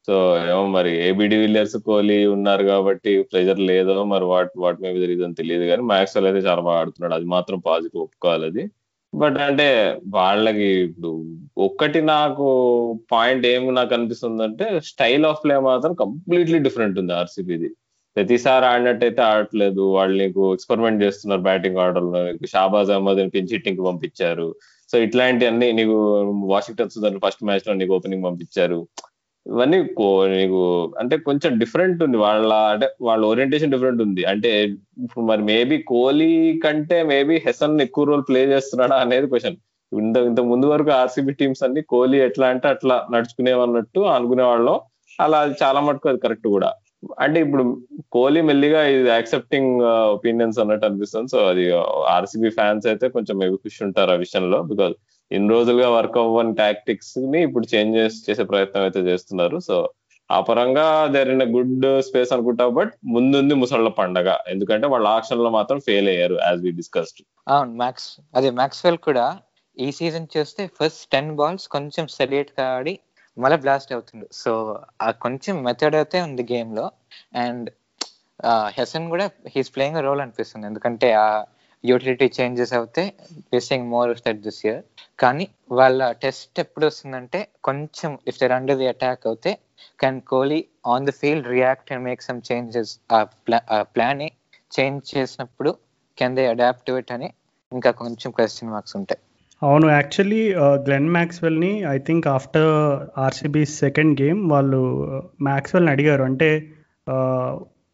[0.09, 0.15] సో
[0.51, 5.65] ఏమో మరి ఏబిడి విలియర్స్ కోహ్లీ ఉన్నారు కాబట్టి ప్రెజర్ లేదో మరి వాట్ వాట్ మేబీ రీజన్ తెలియదు
[5.71, 7.15] కానీ మ్యాక్స్వెల్ అయితే చాలా బాగా ఆడుతున్నాడు.
[7.19, 8.65] అది మాత్రం పాజిటివ్ ఒప్పుకోవాలి అది.
[9.15, 11.25] బట్ అంటే వాళ్ళకి ఇప్పుడు
[11.59, 12.47] ఒక్కటి నాకు
[13.13, 17.69] పాయింట్ ఏమి నాకు అనిపిస్తుంది అంటే స్టైల్ ఆఫ్ ప్లే మాత్రం కంప్లీట్లీ డిఫరెంట్ ఉంది ఆర్సీబీది.
[18.17, 19.81] ప్రతిసారి ఆడినట్టయితే ఆడట్లేదు.
[19.81, 24.55] వాళ్ళు నీకు ఎక్స్పెరిమెంట్ చేస్తున్నారు batting order Shahbaz Ahmed pinch hitting పంపించారు.
[24.93, 25.97] సో ఇట్లాంటివన్నీ నీకు
[26.47, 28.87] వాషింగ్టన్ సుందర్ ఫస్ట్ మ్యాచ్లో నీకు ఓపెనింగ్ పంపించారు.
[29.47, 29.79] ఇవన్నీ
[30.37, 30.61] నీకు
[31.01, 32.19] అంటే కొంచెం డిఫరెంట్ ఉంది.
[32.25, 34.23] వాళ్ళ అంటే వాళ్ళ ఓరియంటేషన్ డిఫరెంట్ ఉంది.
[34.33, 34.51] అంటే
[35.05, 36.31] ఇప్పుడు మరి మేబీ కోహ్లీ
[36.65, 39.59] కంటే మేబీ హెసన్ ఎక్కువ రోల్ ప్లే చేస్తున్నాడా అనేది క్వశ్చన్
[39.93, 44.77] ఇంత ఇంత ముందు వరకు ఆర్సీబీ టీమ్స్ అన్ని కోహ్లీ ఎట్లా అంటే అట్లా నడుచుకునేవన్నట్టు అనుకునే వాళ్ళం.
[45.19, 46.69] అలా చాలా మటుకు అది కరెక్ట్ కూడా.
[47.25, 47.63] అంటే ఇప్పుడు
[48.17, 49.75] కోహ్లీ మెల్లిగా ఇది యాక్సెప్టింగ్
[50.17, 51.29] ఒపీనియన్స్ uh, అన్నట్టు అనిపిస్తుంది.
[51.35, 51.65] సో అది
[52.17, 54.95] ఆర్సీబీ ఫ్యాన్స్ అయితే కొంచెం మేబీ ఖుషి ఉంటారు ఆ విషయంలో బికాస్
[55.31, 57.97] ఇన్ని రోజులుగా వర్క్ అవ్వని టాక్టిక్స్ని ఇప్పుడు చేంజ్
[58.29, 59.59] చేసే ప్రయత్నం అయితే చేస్తున్నారు.
[59.69, 59.77] సో
[60.31, 64.29] ఆ పరంగా దేర్ ఇన్ గుడ్ స్పేస్ అనుకుంటా బట్ ముందుంది ముసళ్ళ పండగ.
[64.53, 69.27] ఎందుకంటే వాళ్ళ ఆక్షన్లో మాత్రం ఫెయిల్ అయ్యారు యాజ్ వి డిస్కస్డ్ అవును మ్యాక్స్ అదే మ్యాక్స్వెల్ కూడా
[69.77, 72.95] ఈ సీజన్ చూస్తే ఫస్ట్ టెన్ బాల్స్ కొంచెం సెలియేట్ కాడి
[73.37, 74.53] మళ్ళీ బ్లాస్ట్ అవుతుంది సో
[75.03, 76.87] ఆ కొంచెం మెథడ్ అయితే ఉంది గేమ్లో.
[77.43, 77.69] అండ్
[78.77, 80.67] హెసన్ కూడా హీస్ ప్లేయింగ్ రోల్ అనిపిస్తుంది.
[80.71, 81.27] ఎందుకంటే ఆ
[81.85, 83.05] యూటిలిటీ చేంజెస్ అవుతే
[83.53, 84.83] basing more state that this year.
[85.23, 85.47] కానీ
[85.79, 89.53] వాళ్ళ టెస్ట్ ఎప్పుడు వస్తుందంటే కొంచెం if they're under the attack అవుతే
[90.03, 90.61] can Kohli
[90.95, 92.93] on the field react and make some changes.
[93.13, 94.23] ఆ ప్లాన్
[94.73, 95.71] చేంజ్ చేసినప్పుడు
[96.19, 97.29] can they adapt to it అని
[97.73, 99.21] ఇంకా కొంచెం క్వశ్చన్ మార్క్స్ ఉంటాయి.
[99.63, 100.43] అవును actually
[100.87, 102.71] Glenn మ్యాక్స్వెల్ని I think after
[103.25, 104.81] RCB second game వాళ్ళు
[105.49, 106.23] మ్యాక్స్వెల్ని అడిగారు.
[106.23, 106.49] అంటే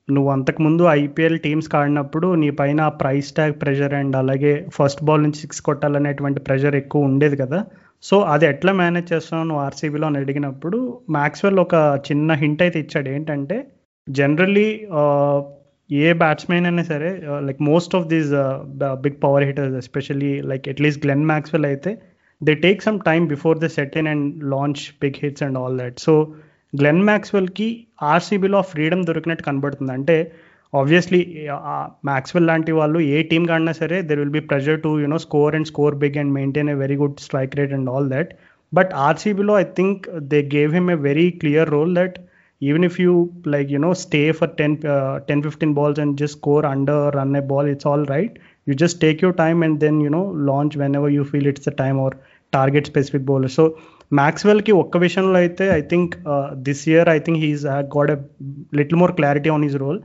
[0.08, 5.40] నువ్వు అంతకుముందు ఐపీఎల్ టీమ్స్ ఆడినప్పుడు నీ పైన ప్రైస్ ట్యాగ్ ప్రెషర్ అండ్ అలాగే ఫస్ట్ బాల్ నుంచి
[5.44, 7.58] సిక్స్ కొట్టాలనేటువంటి ప్రెషర్ ఎక్కువ ఉండేది కదా.
[8.04, 9.46] సో అది ఎట్లా మేనేజ్ చేస్తున్నావు?
[9.48, 10.78] నువ్వు ఆర్సీబీలో అని అడిగినప్పుడు
[11.16, 11.74] మ్యాక్స్వెల్ ఒక
[12.08, 13.08] చిన్న హింట్ అయితే ఇచ్చాడు.
[13.16, 13.56] ఏంటంటే
[14.06, 14.68] జనరల్లీ
[15.90, 17.10] ఏ బ్యాట్స్మెన్ అయినా సరే
[17.48, 18.30] like most of these
[19.04, 21.90] big power hitters especially like at least Glenn Maxwell అయితే
[22.40, 26.00] they take some time before the set in and launch big hits and all that
[26.06, 26.14] so
[26.72, 27.68] Glenn మ్యాక్స్వెల్కి
[28.12, 30.16] ఆర్సీబీలో freedom దొరికినట్టు కనబడుతుంది అంటే
[30.74, 31.20] obviously
[32.08, 35.66] Maxwell లాంటి వాళ్ళు ఏ team కాడినా సరే there will be pressure to you know score and
[35.66, 38.32] score big and maintain a very good strike rate and all that
[38.72, 42.16] but ఆర్సీబీలో I think they gave him a very clear role that
[42.62, 46.34] even if you like you know stay for 10 uh, 10 15 balls and just
[46.34, 50.00] score under run a ball it's all right you just take your time and then
[50.00, 52.12] you know launch whenever you feel it's the time or
[52.52, 53.22] target specific
[54.12, 56.12] మ్యాక్స్వెల్కి ఒక్క విషయంలో అయితే I think
[56.66, 58.18] this year I think he's got a
[58.76, 60.00] little more clarity on his role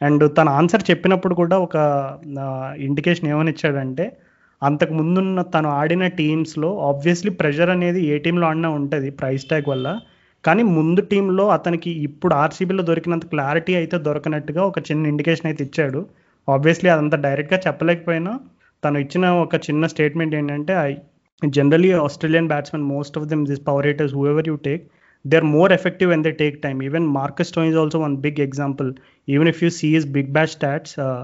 [0.00, 1.76] and తన answer చెప్పినప్పుడు కూడా ఒక
[2.40, 4.06] uh, indication ఏమని ఇచ్చాడంటే
[4.62, 9.88] అంతకు ముందున్న తను ఆడిన టీమ్స్లో ఆబ్వియస్లీ ప్రెషర్ అనేది ఏ టీంలో ఆడినా ఉంటుంది ప్రైస్ ట్యాగ్ వల్ల.
[10.44, 16.00] కానీ ముందు టీంలో అతనికి ఇప్పుడు ఆర్సీబీలో దొరికినంత క్లారిటీ అయితే దొరకనట్టుగా ఒక చిన్న ఇండికేషన్ అయితే ఇచ్చాడు.
[16.48, 18.32] ఆబ్వియస్లీ అదంతా డైరెక్ట్గా చెప్పలేకపోయినా
[18.82, 20.74] తను ఇచ్చిన ఒక చిన్న స్టేట్మెంట్ ఏంటంటే
[21.42, 24.84] I generally Australian batsmen most of them this power hitters whoever you take
[25.24, 26.78] they are more effective when they take time.
[26.88, 28.88] Even Marcus Stone is also one big example.
[29.28, 31.20] Even if you see his big bash stats, uh,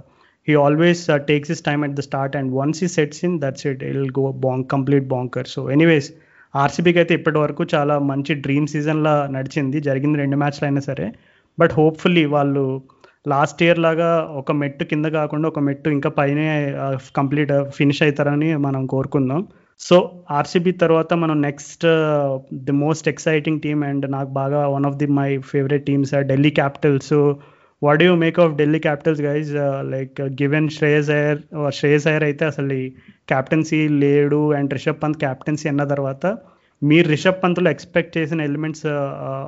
[0.48, 3.64] he always uh, takes his time at the start, and once he sets in, that's
[3.64, 3.80] it.
[3.90, 5.44] It'll go bonk, complete bonker.
[5.54, 6.08] So, anyways,
[6.54, 11.06] ఆర్సీబీకి అయితే ఇప్పటి వరకు చాలా మంచి dream సీజన్లా నడిచింది జరిగింది రెండు మ్యాచ్లు అయినా సరే
[11.58, 12.64] బట్ హోప్ఫుల్లీ వాళ్ళు
[13.24, 14.08] లాస్ట్ ఇయర్ లాగా
[14.40, 16.46] ఒక మెట్టు కింద కాకుండా ఒక మెట్టు ఇంకా పైనే
[17.18, 19.40] కంప్లీట్ ఫినిష్ అవుతారని మనం కోరుకుందాం
[19.88, 21.86] సో ఆర్సీబీ తర్వాత మనం next
[22.54, 27.12] the most exciting team and నాకు బాగా one of the my favourite teams Delhi Capitals
[27.82, 29.54] what you make of Delhi Capitals guys
[29.90, 32.90] like given Shreyas Iyer Shreyas Iyer అయితే అసలు
[33.28, 36.38] captaincy లేడు అండ్ రిషబ్ పంత్ క్యాప్టెన్సీ అన్న తర్వాత
[36.82, 38.86] మీరు రిషబ్ పంత్లో ఎక్స్పెక్ట్ చేసిన ఎలిమెంట్స్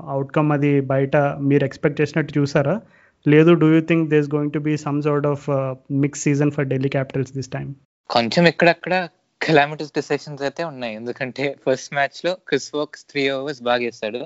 [0.09, 2.81] అవుట్కమ్ అది బయట మీరు ఎక్స్పెక్ట్ చేసినట్టు చూసారా?
[3.29, 6.89] లేదు do you think this going to be some sort of mix season for Delhi
[6.89, 7.75] Capitals this time
[8.11, 9.09] కొంచెం ఇక్కడక్కడ
[9.47, 10.95] కలామిటస్ డిసెషన్స్ అయితే ఉన్నాయి.
[11.01, 14.21] ఎందుకంటే ఫస్ట్ మ్యాచ్లో క్రిస్ వోక్స్ త్రీ ఓవర్స్ బాగా వేస్తాడు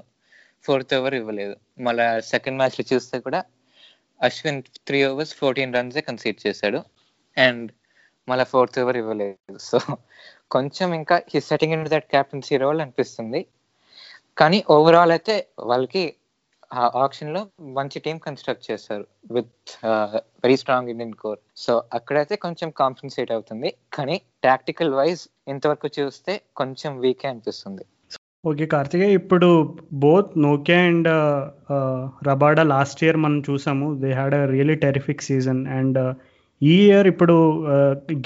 [0.66, 1.54] ఫోర్త్ ఓవర్ ఇవ్వలేదు.
[1.86, 3.40] మళ్ళీ సెకండ్ మ్యాచ్లో చూస్తే కూడా
[4.20, 6.80] Ashwin three overs fourteen runs concede చేశాడు.
[7.36, 7.66] అండ్
[8.28, 9.58] మళ్ళీ ఫోర్త్ ఓవర్ ఇవ్వలేదు.
[9.68, 9.78] సో
[10.54, 13.40] కొంచెం ఇంకా he setting in that captaincy role అనిపిస్తుంది.
[14.40, 15.34] కానీ ఓవరాల్ అయితే
[15.70, 16.04] వాళ్ళకి
[17.02, 17.40] ఆప్షన్లో
[17.76, 19.04] మంచి టీం కన్స్ట్రక్ట్ చేస్తారు
[19.34, 19.70] with
[20.44, 23.70] very strong Indian core so అక్కడైతే కొంచెం కాంపెన్సేట్ అవుతుంది.
[23.96, 24.16] కానీ
[24.48, 27.84] టాక్టికల్ వైజ్ ఇంతవరకు చూస్తే కొంచెం వీకే అనిపిస్తుంది.
[28.50, 29.48] ఓకే కార్తికే ఇప్పుడు
[30.04, 31.08] బోత్ నోకియా అండ్
[32.28, 33.88] రబాడా లాస్ట్ ఇయర్ మనం చూసాము.
[34.02, 35.98] They had a really terrific season and
[36.60, 37.34] ఈ ఇయర్ ఇప్పుడు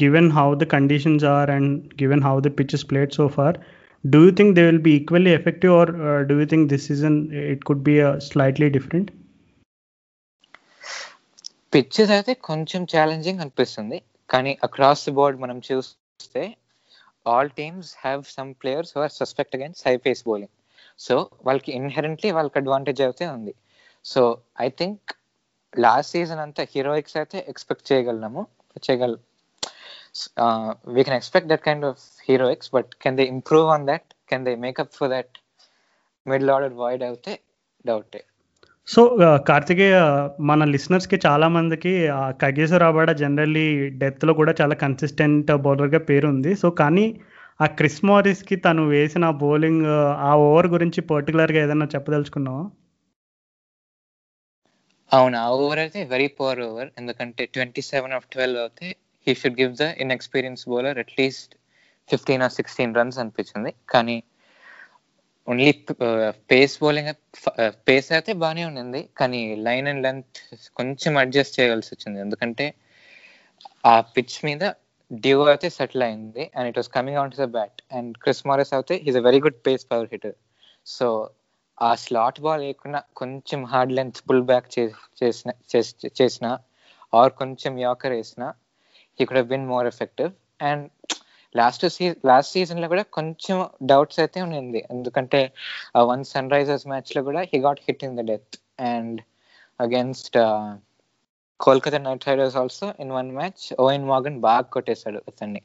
[0.02, 1.72] given how the conditions are and
[2.02, 3.56] given how the pitches played so far
[4.04, 7.14] do you think they will be equally effective or uh, do you think this season
[7.32, 9.08] it could be a slightly different?
[11.74, 13.98] Pitches అయితే కొంచెం challenging అనిపిస్తుంది.
[14.32, 16.42] కానీ across the board మనం చూస్తే
[17.32, 20.54] all teams have some players are suspect against high pace bowling
[21.06, 21.14] so
[21.46, 23.54] వాళ్ళకి inherently వాళ్ళకి advantage అయితే ఉంది.
[24.04, 24.22] So
[24.66, 25.14] I think
[25.84, 28.42] last season అంతా హీరోయిక్స్ అయితే ఎక్స్పెక్ట్ చేయగలము
[28.86, 29.14] చేయగల
[30.94, 34.02] we can expect that kind of heroics, but can they improve on that?
[34.28, 35.28] Can they make up for that
[36.26, 37.32] middle order void అవుతే
[37.84, 38.20] డౌటే
[38.88, 39.02] so
[39.48, 39.96] Karthikeya
[40.48, 41.92] మన లిసనర్స్కి చాలా మందికి
[42.84, 43.66] రాబాడ జనరల్లీ
[44.02, 47.06] డెత్లో కూడా చాలా కన్సిస్టెంట్ బౌలర్గా పేరుంది సో కానీ
[47.60, 49.84] ఆ క్రిస్ మారిస్కి తను వేసిన బౌలింగ్
[50.28, 52.64] ఆ ఓవర్ గురించి పర్టికులర్గా ఏదైనా చెప్పదలుచుకున్నావా?
[55.10, 55.36] అవును?
[55.44, 58.88] ఆ ఓవర్ అయితే వెరీ పువర్ ఓవర్ ఎందుకంటే ట్వంటీ సెవెన్ ఆఫ్ ట్వెల్వ్ అయితే
[59.26, 61.52] he should give the inexperience bowler at least
[62.08, 63.72] fifteen or sixteen runs అనిపించింది.
[63.92, 64.16] కానీ
[65.48, 65.70] ఓన్లీ
[66.50, 67.10] పేస్ బౌలింగ్
[67.88, 69.00] పేస్ అయితే బాగానే ఉండింది.
[69.20, 70.40] కానీ లైన్ అండ్ లెంత్
[70.78, 72.18] కొంచెం అడ్జస్ట్ చేయవలసి వచ్చింది.
[72.26, 72.66] ఎందుకంటే
[73.92, 74.64] ఆ పిచ్ మీద
[75.24, 78.94] డ్యూ అయితే సెటిల్ అయింది and it was coming out the bat and Chris Morris అయితే
[79.08, 80.36] is a very good pace power hitter
[80.86, 81.06] so
[81.78, 84.68] ఆ స్లాట్ బాల్ లేకుండా కొంచెం హార్డ్ లెంత్ పుల్ బ్యాక్
[85.20, 85.50] చేసిన
[86.14, 86.46] చేసిన
[87.12, 88.44] ఆర్ కొంచెం యాకర్ వేసిన
[89.18, 90.30] he could been more effective
[90.70, 90.86] and
[91.54, 93.56] last season last సీజన్లో కూడా కొంచెం
[93.90, 94.80] డౌట్స్ అయితే ఉండింది.
[94.94, 95.40] ఎందుకంటే
[96.10, 98.56] వన్ సన్ రైజర్స్ మ్యాచ్లో కూడా he got hit in the death
[98.92, 99.18] and
[99.80, 100.38] against
[101.60, 105.60] Kolkata Knight Riders also in one match Eoin Morgan బాగా కొట్టేశాడు అతన్ని.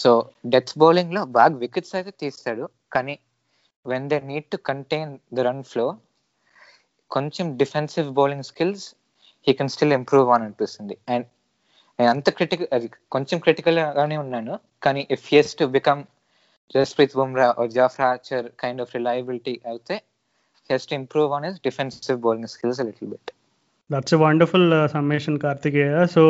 [0.00, 0.10] సో
[0.52, 2.64] డెత్ బౌలింగ్లో బాగా వికెట్స్ అయితే తీస్తాడు.
[2.94, 3.14] కానీ
[3.86, 5.86] when they need to contain the run flow
[7.10, 8.86] కొంచెం defensive bowling skills
[9.46, 10.96] he can still improve అని అనిపిస్తుంది.
[11.14, 11.26] అండ్
[11.98, 14.58] నేను అంత క్రిటికల్ అది కొంచెం క్రిటికల్ గానే ఉన్నాను.
[14.82, 16.02] కానీ if he's to become
[16.74, 19.94] Jasprit Bumrah Jofra Archer kind of reliability అయితే
[20.70, 23.30] he's to improve on his defensive bowling skills little bit
[23.90, 26.22] that's wonderful summation Karthikeya so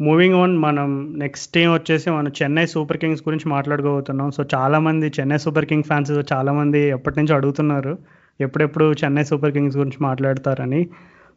[0.00, 0.88] moving on మనం
[1.18, 4.28] next team వచ్చేసి మనం Chennai Super Kings గురించి మాట్లాడుకోబోతున్నాం.
[4.30, 7.92] So చాలా మంది Chennai super king fans చాలామంది ఎప్పటి నుంచి అడుగుతున్నారు
[8.40, 10.80] ఎప్పుడెప్పుడు చెన్నై సూపర్ కింగ్స్ గురించి మాట్లాడతారని.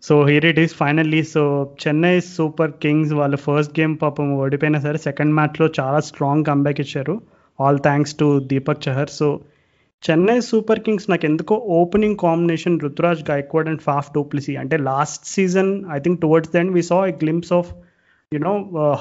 [0.07, 1.41] So here it is finally so
[1.81, 7.21] Chennai Super Kings వాళ్ళ ఫస్ట్ గేమ్ పాపం ఓడిపోయినా సరే సెకండ్ మ్యాచ్లో చాలా స్ట్రాంగ్ కంబ్యాక్ ఇచ్చారు.
[7.61, 9.27] All thanks to Deepak Chahar so
[10.09, 15.85] Chennai Super Kings నాకు ఎందుకో opening combination Ruturaj Gaikwad and Faf du Plessis అంటే last season
[15.91, 17.69] I think towards then we saw a glimpse of
[18.33, 18.53] you know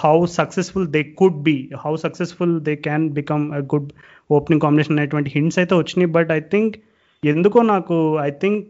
[0.04, 3.90] how successful they could be how successful they can become become good
[4.30, 6.12] opening combination అనేటువంటి hints అయితే వచ్చినాయి.
[6.18, 6.76] But I think
[7.24, 8.68] ఎందుకో నాకు I think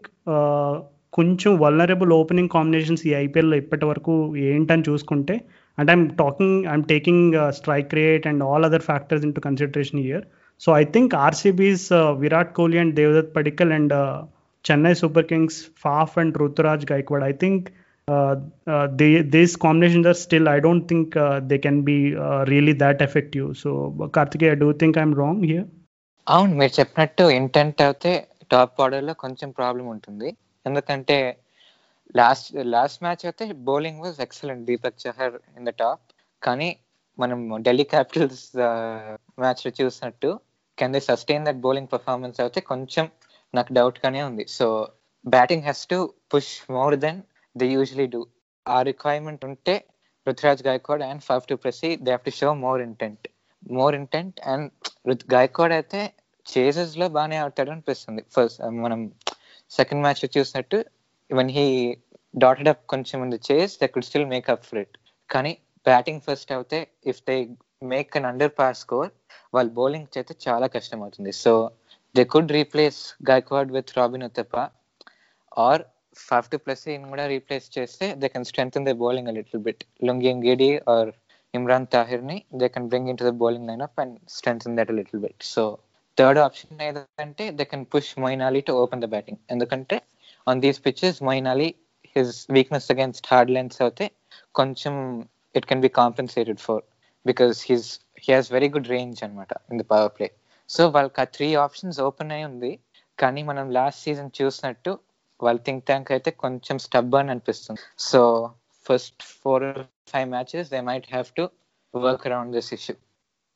[1.13, 4.13] కొంచెం vulnerable opening combinations ఈ ఐపీఎల్లో ఇప్పటి వరకు
[4.49, 5.35] ఏంటని చూసుకుంటే
[5.77, 10.25] and I'm talking I'm taking strike rate and all other factors into consideration year
[10.61, 11.85] so I think RCB's
[12.23, 13.93] Virat Kohli and Devdutt Padikkal and
[14.65, 17.65] Chennai Super Kings Faf and Ruturaj Gaikwad I think
[18.99, 19.07] they
[19.45, 21.13] uh, combination are still I don't think
[21.49, 21.95] they can be
[22.49, 23.69] really that effective so
[24.09, 25.67] really I do think I'm wrong here
[26.27, 28.11] అవును మీరు చెప్పినట్టు intent అయితే
[28.51, 30.29] top ఆర్డర్లో కొంచెం problem ఉంటుంది.
[30.65, 31.17] ఎందుకంటే
[32.19, 34.63] last last match అయితే bowling was excellent.
[34.69, 36.03] Deepak Chahar in the top.
[36.41, 36.69] కానీ
[37.17, 38.43] మనం ఢిల్లీ క్యాపిటల్స్
[39.43, 40.29] మ్యాచ్లో చూసినట్టు
[40.77, 43.05] can they sustain that bowling performance అయితే కొంచెం
[43.53, 44.45] నాకు డౌట్ గానే ఉంది.
[44.57, 44.67] So
[45.25, 45.99] batting has to
[46.33, 47.19] push more than
[47.55, 48.21] they usually do
[48.65, 49.75] ఆ రిక్వైర్మెంట్ ఉంటే
[50.27, 53.25] Ruturaj Gaikwad and Faf du Plessis they have to show more intent
[53.77, 54.67] more intent and
[55.09, 56.01] Rutu Gaikwad అయితే
[56.45, 58.21] చేజెస్లో బాగానే ఆడతాడు అనిపిస్తుంది.
[58.35, 58.99] ఫస్ట్ మనం
[59.71, 60.85] సెకండ్ మ్యాచ్ చూసినట్టు
[61.29, 61.95] one he
[62.33, 64.97] dotted up కొంచెం ఉంది chase they could still make up for it
[65.29, 67.47] కానీ బ్యాటింగ్ ఫస్ట్ అయితే if they
[67.83, 69.09] make an under par score
[69.53, 71.31] వాళ్ళు బౌలింగ్ చేస్తే చాలా కష్టం అవుతుంది.
[71.31, 71.71] So
[72.15, 74.55] they could replace Gaikwad with Robin Uthappa
[75.57, 75.83] or
[76.17, 78.43] Faf du Plessis కూడా రీప్లేస్ చేస్తే they can
[78.87, 81.11] strengthen bowling little bit Lungi గిడి or
[81.53, 85.21] Imran తాహిర్ని they can bring in to the bowling line up and strength that little
[85.21, 85.79] bit so
[86.17, 89.97] third option ఏదంటే they can push Moeen Ali to open the batting ఎందుకంటే
[90.47, 91.69] on these pitches Moeen Ali
[92.15, 94.07] his weakness against hard lengths అయితే
[94.59, 94.95] కొంచెం
[95.55, 96.81] it can be compensated for
[97.25, 97.89] because he's
[98.23, 100.27] he has very good range అనమాట in the power play
[100.69, 102.71] so వాళ్ళకి ఆ three options open అయి ఉంది.
[103.19, 104.91] కానీ మనం లాస్ట్ సీజన్ చూసినట్టు
[105.39, 107.81] వాళ్ళ థింక్ ట్యాంక్ అయితే కొంచెం స్టబ్బర్న్ అనిపిస్తుంది.
[108.09, 108.21] So
[108.85, 109.65] first four
[110.11, 111.43] five matches they might have to
[111.93, 112.95] work around this issue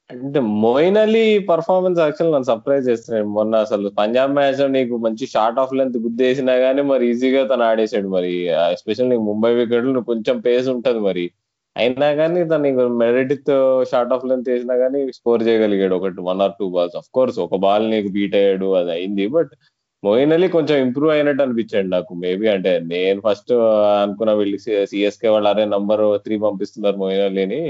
[0.10, 5.60] అంటే మోయిన్ అలీ పర్ఫార్మెన్స్ యాక్చువల్ నన్ను సర్ప్రైజ్ చేస్తున్నాడు మొన్న అసలు పంజాబ్ మ్యాచ్లో నీకు మంచి షార్ట్
[5.60, 8.32] ఆఫ్ లెంత్ గుద్దేసినా గానీ మరి ఈజీగా తను ఆడేసాడు మరి.
[8.76, 11.26] ఎస్పెషల్ నీకు ముంబై వికెట్లు నువ్వు కొంచెం పేస్ ఉంటది మరి.
[11.76, 13.34] అయినా కానీ తను మెరిట్
[13.92, 17.56] షార్ట్ ఆఫ్ లెంత్ వేసినా కానీ స్కోర్ చేయగలిగాడు ఒకటి one or two balls of course ఒక
[17.66, 19.28] బాల్ నీకు బీట్ అయ్యాడు అది అయింది.
[19.28, 19.52] బట్
[20.04, 22.14] మోయిన్ అలీ కొంచెం ఇంప్రూవ్ అయినట్టు అనిపించాడు నాకు.
[22.16, 23.54] మేబీ అంటే నేను ఫస్ట్
[24.04, 27.62] అనుకున్న వీళ్ళు సిఎస్కే వాళ్ళు అరే నంబర్ త్రీ పంపిస్తున్నారు మోయిన్ అలీని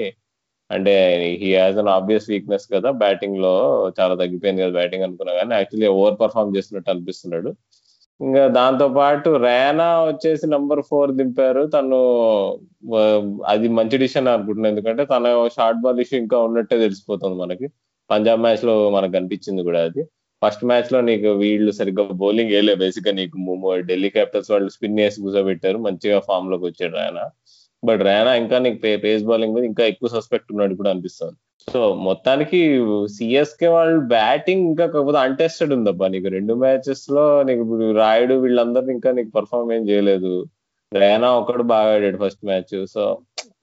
[0.69, 0.93] అంటే
[1.41, 3.53] he has an obvious weakness కదా బ్యాటింగ్లో
[3.99, 7.51] చాలా తగ్గిపోయింది కదా బ్యాటింగ్ అనుకున్నా కానీ యాక్చువల్లీ ఓవర్ పర్ఫామ్ చేస్తున్నట్టు అనిపిస్తున్నాడు.
[8.19, 11.63] ఇంకా దాంతో పాటు రేనా వచ్చేసి నంబర్ ఫోర్ దింపారు.
[11.75, 11.97] తను
[13.53, 15.25] అది మంచి డిసిషన్ అనుకుంటున్నాను ఎందుకంటే తన
[15.57, 17.67] షార్ట్ బాల్ ఇష్యూ ఇంకా ఉన్నట్టే తెలిసిపోతుంది మనకి.
[18.09, 20.03] పంజాబ్ మ్యాచ్లో మనకు కనిపించింది కూడా అది.
[20.41, 22.75] ఫస్ట్ మ్యాచ్లో నీకు వీళ్ళు సరిగ్గా బౌలింగ్ వేయలే.
[22.83, 23.37] బేసిక్గా నీకు
[23.91, 25.77] ఢిల్లీ క్యాపిటల్స్ వాళ్ళు స్పిన్ వేసి కూర్చోబెట్టారు.
[25.87, 27.25] మంచిగా ఫామ్లోకి వచ్చాడు రాయనా
[27.87, 31.35] బట్ రైనా ఇంకా నీకు పేస్ బౌలింగ్ మీద ఇంకా ఎక్కువ సస్పెక్ట్ ఉన్నాడు కూడా అనిపిస్తుంది.
[31.67, 32.59] సో మొత్తానికి
[33.15, 36.27] సిఎస్కే వాళ్ళు బ్యాటింగ్ ఇంకా కాకపోతే అన్టెస్టెడ్ ఉందబ్బా నీకు.
[36.37, 37.63] రెండు మ్యాచెస్లో నీకు
[38.01, 40.33] రాయుడు వీళ్ళందరూ ఇంకా నీకు పర్ఫామ్ ఏం చేయలేదు.
[40.91, 43.03] రైనా ఒకడు బాగా ఆడాడు ఫస్ట్ మ్యాచ్ సో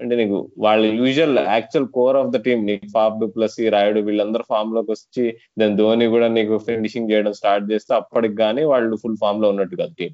[0.00, 4.90] అంటే నీకు వాళ్ళ usual actual core of the team నీకు ఫాఫ్ ప్లస్ రాయుడు వీళ్ళందరూ ఫామ్లోకి
[4.90, 5.24] వచ్చి
[5.58, 9.94] దాని ధోని కూడా నీకు ఫినిషింగ్ చేయడం స్టార్ట్ చేస్తే అప్పటికి కానీ వాళ్ళు ఫుల్ ఫామ్లో ఉన్నట్టు కదా
[10.00, 10.12] టీం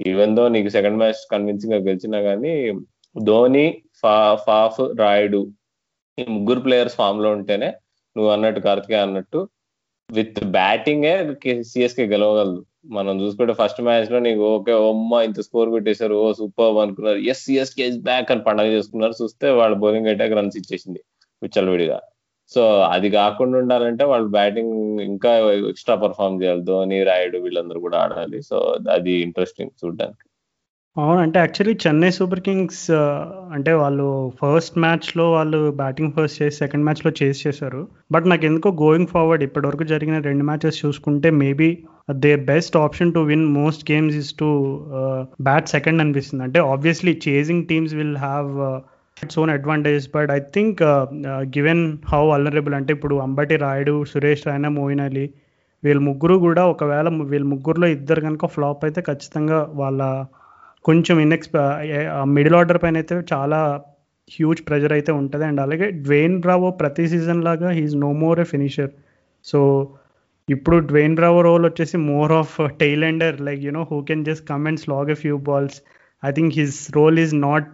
[0.00, 2.52] ఈవెన్ దో నీకు సెకండ్ మ్యాచ్ కన్విన్సింగ్గా గెలిచినా కానీ
[3.16, 4.14] ధోని ఫా
[4.46, 5.40] ఫాఫ్ రాయుడు
[6.18, 7.68] ఈ ముగ్గురు ప్లేయర్స్ ఫామ్లో ఉంటేనే
[8.16, 9.40] నువ్వు అన్నట్టు కార్తికే అన్నట్టు
[10.10, 11.12] విత్ బ్యాటింగే
[11.62, 12.60] సిఎస్కే గెలవగలదు.
[12.86, 17.18] మనం చూసుకుంటే ఫస్ట్ మ్యాచ్లో నీకు ఓకే ఒమ్మ ఇంత స్కోర్ కొట్టేశారు ఓ సూపర్ అనుకున్నారు.
[17.32, 19.14] ఎస్ సిఎస్కే ఇస్ బ్యాక్ అని పండగ చేసుకున్నారు.
[19.22, 21.00] చూస్తే వాళ్ళు బౌలింగ్ అటాక్ రన్స్ ఇచ్చేసింది
[21.42, 21.98] విచ్చలవిడిగా
[22.52, 22.62] సో
[22.94, 25.30] అది కాకుండా ఉండాలంటే వాళ్ళు బ్యాటింగ్ ఇంకా
[25.70, 26.62] ఎక్స్ట్రా పర్ఫామ్ చేయాలి.
[26.62, 28.42] ధోని రాయుడు వీళ్ళందరూ కూడా ఆడాలి.
[28.42, 28.56] సో
[28.96, 30.24] అది ఇంట్రెస్టింగ్ చూడడానికి.
[30.96, 32.80] అవును అంటే యాక్చువల్లీ చెన్నై సూపర్ కింగ్స్
[33.56, 34.06] అంటే వాళ్ళు
[34.40, 37.80] ఫస్ట్ మ్యాచ్లో వాళ్ళు బ్యాటింగ్ ఫస్ట్ చేసి సెకండ్ మ్యాచ్లో చేసి చేశారు.
[38.14, 41.68] బట్ నాకు ఎందుకో గోయింగ్ ఫార్వర్డ్ ఇప్పటివరకు జరిగిన రెండు మ్యాచెస్ చూసుకుంటే maybe
[42.24, 44.48] the best option to win most games is to
[45.48, 46.44] bat second అనిపిస్తుంది.
[46.48, 48.50] అంటే obviously chasing teams will have
[49.16, 50.82] its own advantages but I think
[51.56, 55.26] given how vulnerable అంటే ఇప్పుడు అంబటి రాయుడు సురేష్ రైనా మోయిన్ అలీ
[55.82, 60.02] వీళ్ళ ముగ్గురు కూడా ఒకవేళ వీళ్ళ ముగ్గురులో ఇద్దరు కనుక ఫ్లాప్ అయితే ఖచ్చితంగా వాళ్ళ
[60.84, 61.50] కొంచెం ఇన్ఎక్స్
[62.36, 63.58] మిడిల్ ఆర్డర్ పైన అయితే చాలా
[64.36, 65.44] హ్యూజ్ ప్రెజర్ అయితే ఉంటుంది.
[65.48, 68.92] అండ్ అలాగే డ్వేన్ బ్రావో ప్రతి సీజన్ లాగా he's no more a finisher
[69.44, 69.60] so
[70.48, 72.54] ఇప్పుడు డ్వేన్ బ్రావో రోల్ వచ్చేసి more of
[73.10, 75.76] tailender like you know who can just come and slog a few balls
[76.22, 77.70] I think his role is not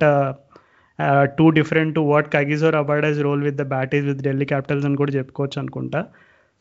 [1.39, 5.13] too different to what Kagiso Rabada's role with the bat with Delhi Capitals అని కూడా
[5.19, 6.01] చెప్పుకోవచ్చు అనుకుంటా.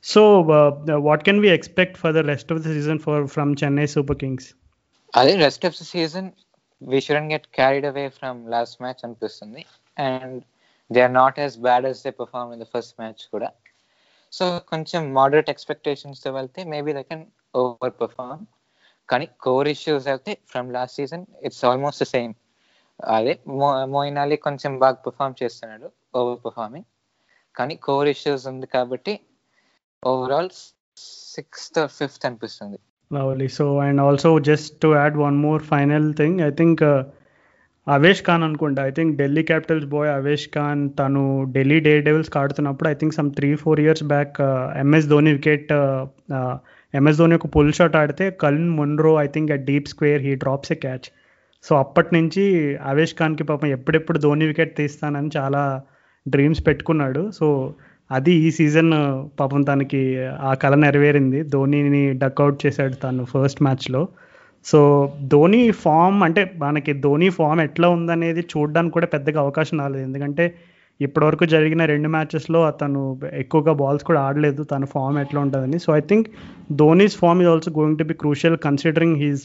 [0.04, 0.22] So
[1.08, 4.50] what can we expect for the rest of the season for from Chennai Super Kings
[5.20, 6.28] అదే rest of the season
[6.82, 9.62] we shouldn't get carried away from last match అనిపిస్తుంది.
[9.98, 10.36] And
[10.92, 13.50] they are not as bad as they perform in the first match కూడా.
[14.34, 17.26] So కొంచెం moderate ఎక్స్పెక్టేషన్స్తో వెళ్తే maybe they can
[17.62, 18.44] over perform
[19.10, 22.34] కానీ core issues అయితే from last season it's almost same
[23.00, 23.34] అదే
[23.96, 25.88] Moeen Ali కొంచెం బాగా పర్ఫామ్ చేస్తున్నాడు
[26.20, 26.88] ఓవర్ పర్ఫార్మింగ్
[27.56, 29.14] కానీ కోర్ ఇష్యూస్ ఉంది కాబట్టి
[30.04, 30.52] ఓవరాల్
[31.34, 32.78] సిక్స్త్ ఫిఫ్త్ అనిపిస్తుంది.
[33.12, 33.48] Lovely.
[33.48, 37.04] So, and also just to add one more final thing, I think uh,
[37.88, 38.82] Avesh Khan అనుకుంటా.
[38.90, 41.22] I think Delhi Capitals boy Avesh Khan తను
[41.56, 44.34] Delhi Daredevils ఆడుతున్నప్పుడు I think some three four years back
[44.82, 45.72] MS Dhoni wicket
[46.94, 50.74] MS Dhoni ఒక pull shot ఆడితే Colin Munro I think at deep square he drops
[50.76, 51.08] a catch
[51.64, 52.44] so అప్పటి నుంచి
[52.92, 55.64] అవేష్ ఖాన్కి పాపం ఎప్పుడెప్పుడు Dhoni wicket తీస్తానని చాలా
[56.26, 57.24] dreams పెట్టుకున్నాడు.
[57.32, 57.48] సో
[58.12, 58.92] అది ఈ సీజన్
[59.40, 60.02] పాపం తనకి
[60.42, 61.44] ఆ కళ నెరవేరింది.
[61.44, 64.08] ధోనిని డక్అవుట్ చేశాడు తను ఫస్ట్ మ్యాచ్లో
[64.66, 64.80] సో
[65.24, 70.04] ధోని ఫామ్ అంటే మనకి ధోని ఫామ్ ఎట్లా ఉందనేది చూడడానికి కూడా పెద్దగా అవకాశం రాలేదు.
[70.04, 70.54] ఎందుకంటే
[71.02, 74.64] ఇప్పటివరకు జరిగిన రెండు మ్యాచెస్లో అతను ఎక్కువగా బాల్స్ కూడా ఆడలేదు.
[74.64, 75.80] తన ఫామ్ ఎట్లా ఉంటుందని.
[75.80, 76.28] So I think
[76.72, 79.44] Dhoni's form is also going to be crucial considering he's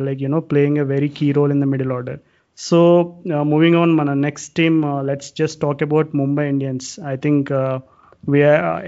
[0.00, 2.20] like you know playing a very key role in the middle order
[2.58, 2.78] so
[3.42, 7.52] moving on మన next team let's just talk about Mumbai Indians I think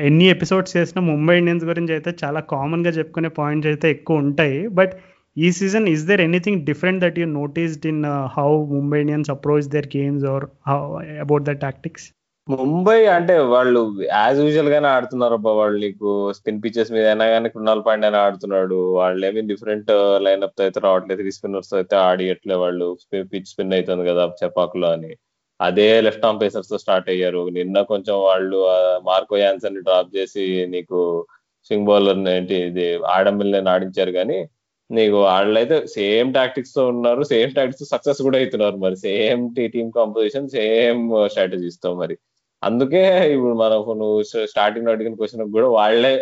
[0.09, 4.69] ఎన్ని episodes చేసినా Mumbai Indians గురించి అయితే చాలా కామన్గా చెప్పుకునే points అయితే ఎక్కువ ఉంటాయి.
[4.69, 4.93] బట్
[5.37, 9.87] ఈ season is there anything different that you noticed in how Mumbai Indians approach their
[9.97, 10.79] games or how
[11.21, 12.13] about the tactics
[12.49, 13.81] Mumbai అంటే వాళ్ళు
[14.13, 15.53] యాజ్ యూజువల్ గానే ఆడుతున్నారు అబ్బా.
[15.53, 18.93] వాళ్ళు నీకు స్పిన్ పిచెస్ మీద అయినా కానీ కృణాల్ పాండే అయినా ఆడుతున్నాడు.
[18.93, 21.21] వాళ్ళు ఏమి డిఫరెంట్ లైన్అప్తో అయితే రావట్లేదు.
[21.21, 22.97] త్రీ స్పిన్నర్స్తో అయితే ఆడియట్లే వాళ్ళు.
[23.33, 25.17] పిచ్ స్పిన్ అవుతుంది కదా చెపాకులో అని.
[25.61, 27.43] అదే లెఫ్ట్ ఆర్మ్ పేసర్స్తో స్టార్ట్ అయ్యారు.
[27.57, 28.59] నిన్న కొంచెం వాళ్ళు
[29.05, 30.45] మార్కో యాన్సన్ని డ్రాప్ చేసి
[30.75, 30.99] నీకు
[31.71, 34.39] స్వింగ్ బౌలర్ ఏంటి ఇది ఆడంబిల్ని ఆడించారు కానీ
[34.91, 38.97] నీకు వాళ్ళైతే సేమ్ టాక్టిక్స్తో ఉన్నారు సేమ్ టాక్టిక్స్ సక్సెస్ కూడా అవుతున్నారు మరి.
[38.97, 39.43] సేమ్
[39.75, 42.17] టీమ్ కాంపోజిషన్ సేమ్ స్ట్రాటజీస్తో మరి.
[42.63, 43.03] అందుకే
[43.35, 46.13] ఇప్పుడు మనం నువ్వు స్టార్టింగ్ అడిగిన క్వశ్చన్ కూడా వాళ్ళే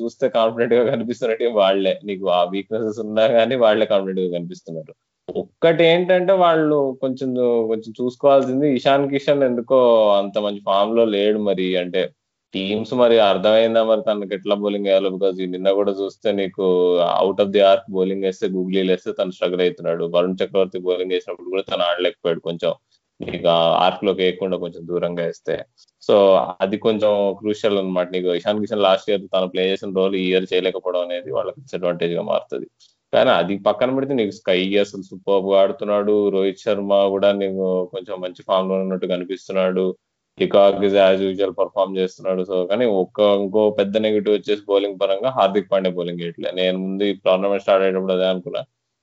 [0.00, 4.92] చూస్తే కాన్ఫిడెంట్గా కనిపిస్తున్న టీం వాళ్ళే నీకు ఆ వీక్నెసెస్ ఉన్నా కానీ వాళ్ళే కాన్ఫిడెంట్గా కనిపిస్తున్నారు.
[5.36, 7.34] ఒక్కటి ఏంటంటే వాళ్ళు కొంచెం
[7.68, 11.76] కొంచెం చూసుకోవాల్సింది ఇషాన్ కిషన్ ఎందుకో అంత మంచి ఫామ్లో లేడు మరి.
[11.76, 12.10] అంటే
[12.54, 15.10] టీమ్స్ మరి అర్థమైందా మరి తనకి ఎట్లా బౌలింగ్ వేయాలో?
[15.10, 19.60] బికాజ్ నిన్న కూడా చూస్తే నీకు out of the arc bowling వేస్తే గూగ్లీ వేస్తే తను స్ట్రగుల్
[19.60, 20.04] అవుతున్నాడు.
[20.04, 22.74] వరుణ్ చక్రవర్తి బౌలింగ్ వేసినప్పుడు కూడా తను ఆడలేకపోయాడు కొంచెం.
[23.20, 25.64] నీకు ఆర్క్లోకి వేయకుండా కొంచెం దూరంగా వేస్తే.
[26.02, 30.28] సో అది కొంచెం క్రూషియల్ అనమాట నీకు ఇషాన్ కిషన్ లాస్ట్ ఇయర్ తను ప్లే చేసిన రోల్ ఈ
[30.28, 32.66] ఇయర్ చేయలేకపోవడం అనేది వాళ్ళకి డిసడ్వాంటేజ్గా మారుతుంది.
[33.12, 36.14] కానీ అది పక్కన పెడితే నీకు స్కై అసలు సూపర్గా ఆడుతున్నాడు.
[36.34, 39.84] రోహిత్ శర్మ కూడా నీకు కొంచెం మంచి ఫామ్లో ఉన్నట్టు కనిపిస్తున్నాడు.
[40.38, 42.42] హికాక్ ఇస్ యాజ్ యూజువల్ పర్ఫామ్ చేస్తున్నాడు.
[42.50, 46.50] సో కానీ ఒక్క ఇంకో పెద్ద నెగిటివ్ వచ్చేసి బౌలింగ్ పరంగా హార్దిక్ పాండ్యా బౌలింగ్ చేయట్లే.
[46.60, 48.62] నేను ముందు ఈ టోర్నమెంట్ స్టార్ట్ అయ్యేటప్పుడు అదే అనుకున్నా.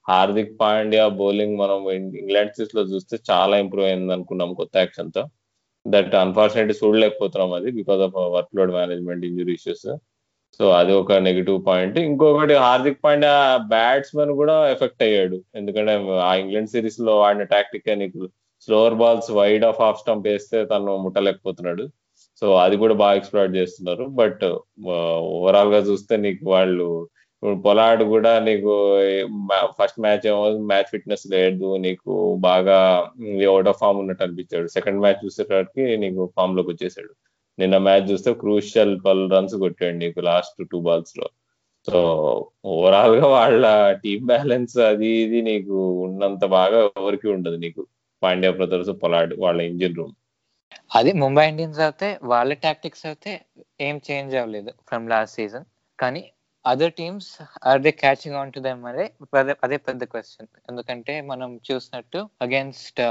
[0.09, 1.79] హార్దిక్ పాండ్యా బౌలింగ్ మనం
[2.21, 5.23] ఇంగ్లాండ్ సీస్లో చూస్తే చాలా ఇంప్రూవ్ అయింది అనుకున్నాం కొత్త యాక్షన్తో.
[5.85, 9.87] దట్ అన్ఫార్చునేట్లీ చూడలేకపోతున్నాం అది because of work load management injury issues
[10.55, 13.33] so అది ఒక నెగిటివ్ పాయింట్ ఇంకొకటి హార్దిక్ పాండ్యా
[13.69, 15.37] బ్యాట్స్మెన్ కూడా ఎఫెక్ట్ అయ్యాడు.
[15.55, 15.93] ఎందుకంటే
[16.29, 18.29] ఆ ఇంగ్లాండ్ సిరీస్లో ఆడిన టాక్టిక్ నీకు?
[18.65, 21.83] Slower balls wide of off stump వేస్తే తను ముట్టలేకపోతున్నాడు.
[22.39, 24.03] సో అది కూడా బాగా ఎక్స్ప్లోర్ చేస్తున్నారు.
[24.03, 24.45] బట్
[25.35, 27.09] ఓవరాల్గా చూస్తే నీకు వాళ్ళు
[27.43, 28.71] ఇప్పుడు పొలాడ్ కూడా నీకు
[29.79, 31.77] ఫస్ట్ మ్యాచ్ ఏమో మ్యాచ్ ఫిట్నెస్ లేదు.
[31.77, 32.77] నీకు బాగా
[33.51, 34.67] అవుట్ ఆఫ్ ఫామ్ ఉన్నట్టు అనిపించాడు.
[34.67, 37.13] సెకండ్ మ్యాచ్ చూసేటప్పటికి నీకు ఫామ్లోకి వచ్చేసాడు.
[37.57, 41.27] నిన్న మ్యాచ్ చూస్తే క్రూషియల్ పలు రన్స్ కొట్టాడు నీకు లాస్ట్ టూ బాల్స్లో.
[41.87, 41.99] సో
[42.71, 43.65] ఓవరాల్గా వాళ్ళ
[44.03, 47.83] టీమ్ బ్యాలెన్స్ అది ఇది నీకు ఉన్నంత బాగా ఎవరికి ఉండదు నీకు.
[48.21, 50.15] పాండ్యా బ్రదర్స్ పొలాడ్ వాళ్ళ ఇంజిన్ రూమ్
[50.97, 53.31] అది ముంబై ఇండియన్స్ అయితే వాళ్ళ టాక్టిక్స్ అయితే
[53.87, 55.65] ఏం చేంజ్ అవ్వలేదు ఫ్రమ్ లాస్ట్ సీజన్
[55.99, 56.21] కానీ
[56.65, 57.29] other teams
[57.69, 59.05] are they catching on to them అదే
[59.65, 63.01] అదే పెద్ద క్వశ్చన్ ఎందుకంటే మనం చూసినట్టు అగేన్స్ట్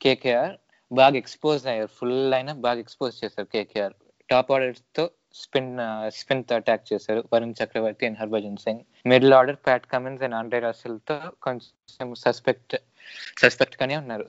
[0.00, 0.60] కేకేఆర్ uh,
[1.00, 1.90] బాగా ఎక్స్పోజ్ అయ్యారు.
[1.98, 3.94] ఫుల్ అయినా బాగా ఎక్స్పోజ్ చేశారు కేకేఆర్.
[4.30, 5.04] టాప్ ఆర్డర్తో
[5.42, 5.70] స్పిన్
[6.18, 7.20] స్పిన్తో అటాక్ చేశారు.
[7.32, 8.82] Varun Chakravarthy and Harbhajan Singh.
[9.12, 12.76] Middle order Pat Cummins and Andre రసెల్తో కొంచెం సస్పెక్ట్
[13.42, 14.26] సస్పెక్ట్ గానే ఉన్నారు.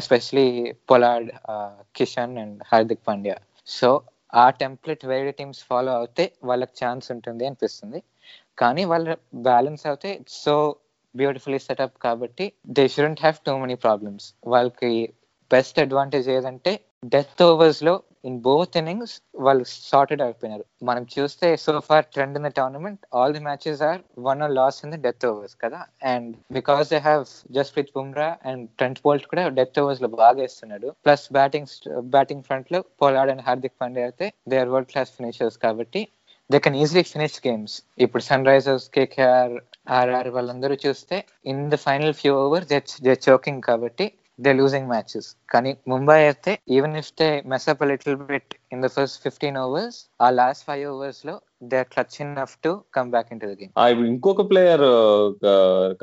[0.00, 0.46] Especially
[0.90, 1.30] Pollard
[1.96, 3.36] Kishan and Hardik Pandya.
[3.66, 3.88] So
[4.34, 8.00] ఆ టెంప్లెట్ వేరే టీమ్స్ ఫాలో అవుతే వాళ్ళకి ఛాన్స్ ఉంటుంది అనిపిస్తుంది.
[8.58, 9.16] కానీ వాళ్ళ
[9.48, 10.54] బ్యాలెన్స్ అయితే సో
[11.16, 12.46] బ్యూటిఫుల్లీ సెటప్ కాబట్టి
[12.76, 14.26] they shouldn't have too many problems.
[14.46, 14.92] వాళ్ళకి
[15.54, 16.72] బెస్ట్ అడ్వాంటేజ్ ఏదంటే
[17.14, 17.92] డెత్ ఓవర్స్లో
[18.28, 19.14] ఇన్ బోత్ ఇన్నింగ్స్
[19.46, 20.64] వాళ్ళు సార్టెడ్ అయిపోయినారు.
[20.88, 24.78] మనం చూస్తే so far trend in the tournament all the matches are won or lost
[24.84, 25.80] in the death overs కదా.
[26.12, 27.24] And because they have
[27.58, 30.90] just with Bumrah and Trent Boult కూడా death ఓవర్స్లో బాగా వేస్తున్నాడు.
[31.06, 31.68] Plus batting
[32.16, 36.02] batting ఫ్రంట్లో పోలాడ్ and Hardik Pandey అయితే they are world class finishers కాబట్టి
[36.50, 39.54] they can easily finish games ఇప్పుడు Sunrisers KKR
[39.98, 41.16] RR వాళ్ళందరూ చూస్తే
[41.52, 42.68] in the final few overs
[43.06, 44.06] they choking కాబట్టి
[44.38, 49.18] దే లూజింగ్ మ్యాచెస్ కానీ ముంబై అయితే even if they mess up little bit in the first
[49.22, 51.34] fifteen overs ఆ last five ఓవర్స్లో
[51.70, 53.70] they are clutch enough to come back in to the game.
[53.92, 54.84] ఇప్పుడు ఇంకొక player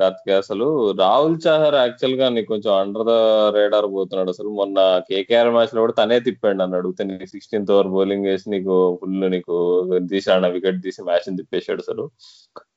[0.00, 0.66] Karthik అసలు
[1.02, 3.14] రాహుల్ చాహర్ యాక్చువల్గా నీకు కొంచెం అండర్ ద
[3.56, 4.32] రేడార్ పోతున్నాడు.
[4.34, 4.78] అసలు మొన్న
[5.10, 9.56] కేకేఆర్ మ్యాచ్లో కూడా తనే తిప్పాడు అని అడిగితే నీకు సిక్స్టీన్త్ ఓవర్ బౌలింగ్ వేసి నీకు ఫుల్ నీకు
[10.12, 12.06] తీసాడు వికెట్ తీసి మ్యాచ్ తిప్పేశాడు అసలు.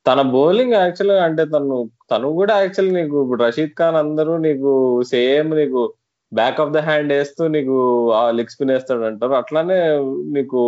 [0.08, 1.76] తన బౌలింగ్ యాక్చువల్గా అంటే తను
[2.12, 4.72] తను కూడా యాక్చువల్ నీకు ఇప్పుడు రషీద్ ఖాన్ అందరూ నీకు
[5.14, 5.82] సేమ్ నీకు
[6.32, 7.76] బ్యాక్ ఆఫ్ ద హ్యాండ్ వేస్తూ నీకు
[8.20, 9.34] ఆ లెగ్ స్పిన్ వేస్తాడు అంటారు.
[9.42, 9.78] అట్లానే
[10.38, 10.60] నీకు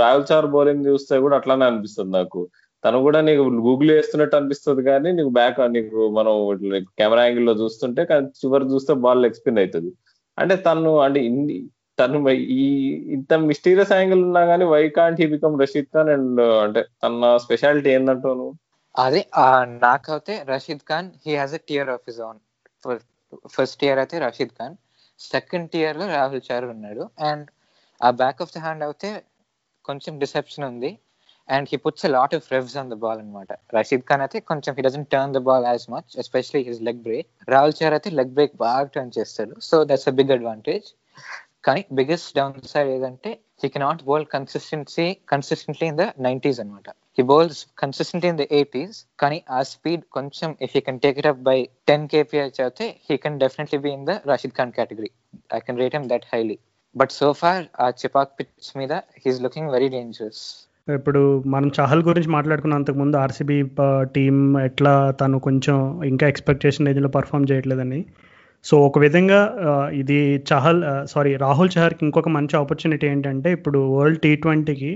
[0.00, 2.40] రాయల్ చార్ బౌలింగ్ చూస్తే కూడా అట్లానే అనిపిస్తుంది నాకు.
[2.84, 6.34] తను కూడా నీకు గూగుల్ వేస్తున్నట్టు అనిపిస్తుంది కానీ నీకు బ్యాక్ నీకు మనం
[7.00, 9.92] కెమెరా యాంగిల్లో చూస్తుంటే కానీ చివరి చూస్తే బాల్ లెగ్ స్పిన్ అవుతుంది.
[10.38, 11.20] అంటే తను అంటే
[11.98, 12.18] తను
[12.58, 12.64] ఈ
[13.16, 17.88] ఇంత మిస్టీరియస్ యాంగిల్ ఉన్నా కానీ why can't he become Rashid Khan and అంటే తన స్పెషాలిటీ
[17.96, 18.54] ఏందంటావు నువ్వు?
[18.94, 19.20] అదే
[19.84, 22.38] నాకైతే Rashid Khan he has a tier of his own
[23.56, 24.74] first tier అయితే రషీద్ ఖాన్
[25.34, 27.04] సెకండ్ టియర్లో రాహుల్ చారు ఉన్నాడు.
[27.30, 27.46] అండ్
[28.00, 29.10] ఆ బ్యాక్ ఆఫ్ ద హ్యాండ్ అయితే
[29.88, 30.90] కొంచెం డిసెప్షన్ ఉంది.
[31.48, 34.82] And he puts lot of revs on the ball అనమాట రషీద్ ఖాన్ అయితే కొంచెం he
[34.86, 38.54] doesn't turn the ball as much especially his leg break Rahul Chahar అయితే లెగ్ బ్రేక్
[38.64, 39.54] బాగా టర్న్ చేస్తాడు.
[39.68, 40.88] So that's a big advantage
[41.66, 43.30] కానీ biggest downside ఏదంటే
[43.62, 46.88] he cannot bowl consistency consistently in the nineties అనమాట
[47.18, 51.26] he bowls consistent in the eighties కానీ ఆ speed కొంచెం if you can take it
[51.26, 55.10] up by ten KPH చదివితే he can definitely be in the Rashid Khan category
[55.54, 56.58] I can rate him that highly
[56.96, 58.92] but so far ఆ Chepauk pitch మీద
[59.24, 60.42] he's looking very dangerous
[60.88, 63.58] ఇప్పుడు మనం చహల్ గురించి మాట్లాడుకున్న అంతకుముందు RCB
[64.14, 68.00] team ఎట్లా తను కొంచెం ఇంకా ఎక్స్పెక్టేషన్ రేంజ్లో పర్ఫామ్ చేయట్లేదని.
[68.64, 69.38] సో ఒక విధంగా
[69.92, 70.18] ఇది
[70.50, 74.90] చహల్ సారీ రాహుల్ చహర్కి ఇంకొక మంచి ఆపర్చునిటీ ఏంటంటే ఇప్పుడు వరల్డ్ టీ ట్వంటీకి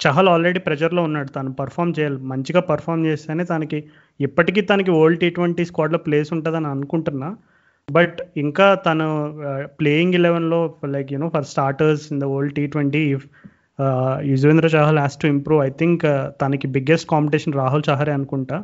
[0.00, 1.30] చహల్ ఆల్రెడీ ప్రెజర్లో ఉన్నాడు.
[1.36, 2.18] తను పర్ఫామ్ చేయాలి.
[2.32, 3.78] మంచిగా పర్ఫామ్ చేస్తేనే తనకి
[4.20, 7.28] ఇప్పటికీ తనకి ఓల్డ్ టీ ట్వంటీ స్క్వాడ్లో ప్లేస్ ఉంటుందని అనుకుంటున్నా.
[7.88, 9.06] బట్ ఇంకా తను
[9.80, 10.60] playing ఎలెవెన్లో
[10.94, 13.26] like you know for starters in the world T twenty if
[14.32, 16.04] Yuzvendra Chahal has to improve I think
[16.42, 18.58] తనకి బిగ్గెస్ట్ కాంపిటీషన్ రాహుల్ చహరే అనుకుంటా.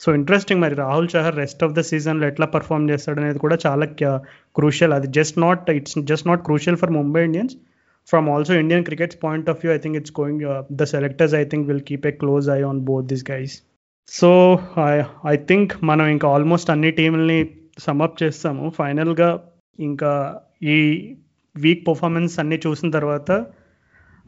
[0.00, 3.86] సో ఇంట్రెస్టింగ్ మరి Rahul Chahar rest of the సీజన్లో ఎట్లా పర్ఫామ్ చేస్తాడు అనేది కూడా చాలా
[4.58, 4.94] క్రూషియల్.
[4.98, 7.56] అది just not it's just not crucial for Mumbai Indians
[8.10, 10.42] from also Indian cricket's point of view I think it's going
[10.72, 13.54] the selectors I think will keep a close eye on both this guys
[14.08, 14.30] so
[15.28, 17.40] I think మనం ఇంకా almost అన్ని టీంలని
[17.78, 18.72] sum up చేస్తాము.
[18.78, 19.30] ఫైనల్గా
[19.78, 20.78] ఇంకా ఈ
[21.56, 23.30] week performance అన్ని చూసిన తర్వాత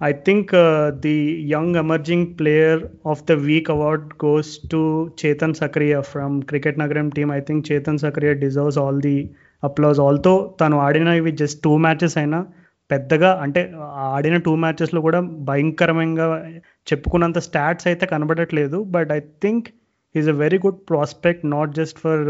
[0.03, 0.53] I think
[1.01, 1.17] the
[1.51, 4.81] young emerging player of the week award goes to
[5.21, 9.17] Chetan Sakariya from cricket Nagaram team I think Chetan Sakariya deserves all the
[9.65, 12.41] applause ఆల్తో తను ఆడిన ఇవి జస్ట్ టూ మ్యాచెస్ అయినా
[12.93, 13.61] పెద్దగా అంటే
[14.15, 15.21] ఆడిన టూ మ్యాచెస్లో కూడా
[15.51, 16.27] భయంకరంగా
[16.91, 18.79] చెప్పుకున్నంత స్టాట్స్ అయితే కనబడట్లేదు.
[18.97, 19.69] But I think
[20.15, 22.23] is a very good prospect not just for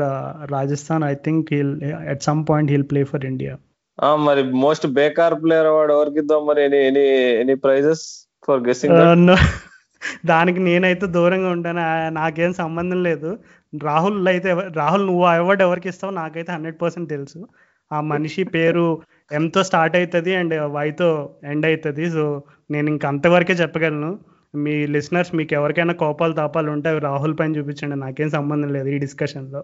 [0.56, 1.74] Rajasthan I think he'll
[2.14, 3.54] at some point he'll play for India
[4.26, 6.60] మరి మోస్ట్ బేకార్ ప్లేయర్ అవార్డు ఎవరికి ఇద్దాం మరి?
[6.68, 7.04] Any any
[7.42, 8.04] any prizes
[8.46, 9.32] for guessing
[10.30, 11.82] దానికి నేనైతే దూరంగా ఉంటాను.
[12.20, 13.30] నాకేం సంబంధం లేదు.
[13.72, 14.48] రాహుల్ అయితే
[14.80, 17.40] రాహుల్ నువ్వు అవార్డు ఎవరికి ఇస్తావు నాకైతే హండ్రెడ్ పర్సెంట్ తెలుసు.
[17.90, 18.86] ఆ మనిషి పేరు
[19.32, 21.08] ఎంతో స్టార్ట్ అవుతుంది అండ్ వైతో
[21.44, 22.24] ఎండ్ అవుతుంది సో
[22.70, 24.10] నేను ఇంక అంతవరకే చెప్పగలను.
[24.54, 27.96] మీ లిసనర్స్ మీకు ఎవరికైనా కోపాలు తాపాలు ఉంటే అవి రాహుల్ పైన చూపించండి.
[27.96, 29.62] నాకేం సంబంధం లేదు ఈ డిస్కషన్లో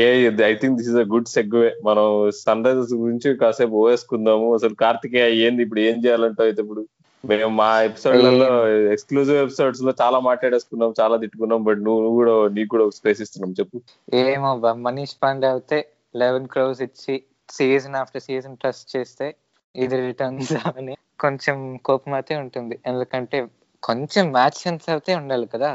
[0.00, 0.08] ఏ
[0.46, 2.06] I think this is a good segue మనం
[2.40, 4.54] సన్ రైజర్స్ గురించి కాసేపు ఓవేసుకుందాము.
[4.54, 5.62] అసలు కార్తికేయ ఏంది?
[5.62, 6.82] ఇప్పుడు ఏం చేయాలంటావు అయితే ఇప్పుడు?
[7.24, 8.48] మేము మా ఎపిసోడ్లలో
[8.94, 13.52] ఎక్స్క్లూజివ్ ఎపిసోడ్స్లో చాలా మాట్లాడేసుకున్నాం చాలా తిట్టుకున్నాం బట్ నువ్వు కూడా నీకు కూడా ఒక స్పేస్ ఇస్తున్నాం.
[13.60, 13.76] చెప్పు.
[14.14, 15.78] ఏమో బా మనీష్ పాండే అయితే
[16.16, 17.14] లెవెన్ క్రోర్స్ ఇచ్చి
[17.48, 19.26] సీజన్ ఆఫ్టర్ సీజన్ ట్రస్ట్ చేస్తే
[19.74, 21.56] ఇది రిటర్న్స్ అని కొంచెం
[21.88, 22.74] కోపం అయితే ఉంటుంది.
[22.86, 23.38] ఎందుకంటే
[23.82, 25.70] కొంచెం మ్యాచ్ సెన్స్ అయితే ఉండాలి కదా.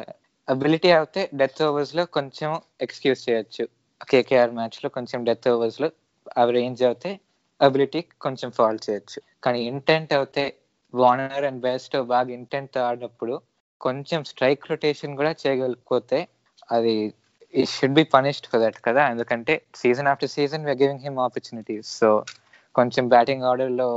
[0.47, 2.51] అబిలిటీ అయితే డెత్ ఓవర్స్లో కొంచెం
[2.81, 3.63] ఎక్స్క్యూజ్ చేయొచ్చు.
[4.11, 5.89] కేకేఆర్ మ్యాచ్లో కొంచెం డెత్ ఓవర్స్లో
[6.37, 7.11] అవి రేంజ్ అయితే
[7.61, 9.19] అబిలిటీ కొంచెం ఫాల్ చేయొచ్చు.
[9.43, 10.43] కానీ ఇంటెంట్ అయితే
[10.93, 13.35] వార్నర్ అండ్ బెస్ట్ బాగా ఇంటెంట్ ఆడినప్పుడు
[13.81, 16.19] కొంచెం స్ట్రైక్ రొటేషన్ కూడా చేయగలిగిపోతే
[16.69, 16.95] అది
[17.53, 19.03] ఈ should be punished for that కదా?
[19.13, 22.09] ఎందుకంటే season after season we're giving him opportunities so
[22.75, 23.89] కొంచెం బ్యాటింగ్ ఆర్డర్లో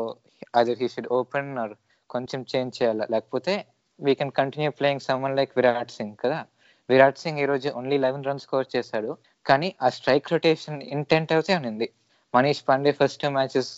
[0.61, 1.75] other he should open or
[2.11, 3.05] కొంచెం చేంజ్ చేయాలి?
[3.15, 3.53] లేకపోతే
[3.99, 6.41] we can continue playing someone like Virat Singh కదా?
[6.89, 9.11] విరాట్ సింగ్ ఈ రోజు ఓన్లీ లెవెన్ రన్స్ స్కోర్ చేశాడు.
[9.47, 11.89] కానీ ఆ స్ట్రైక్ రొటేషన్ ఇంటెంట్ అయితే ఉంది
[12.35, 13.71] Manish Pandey first two matches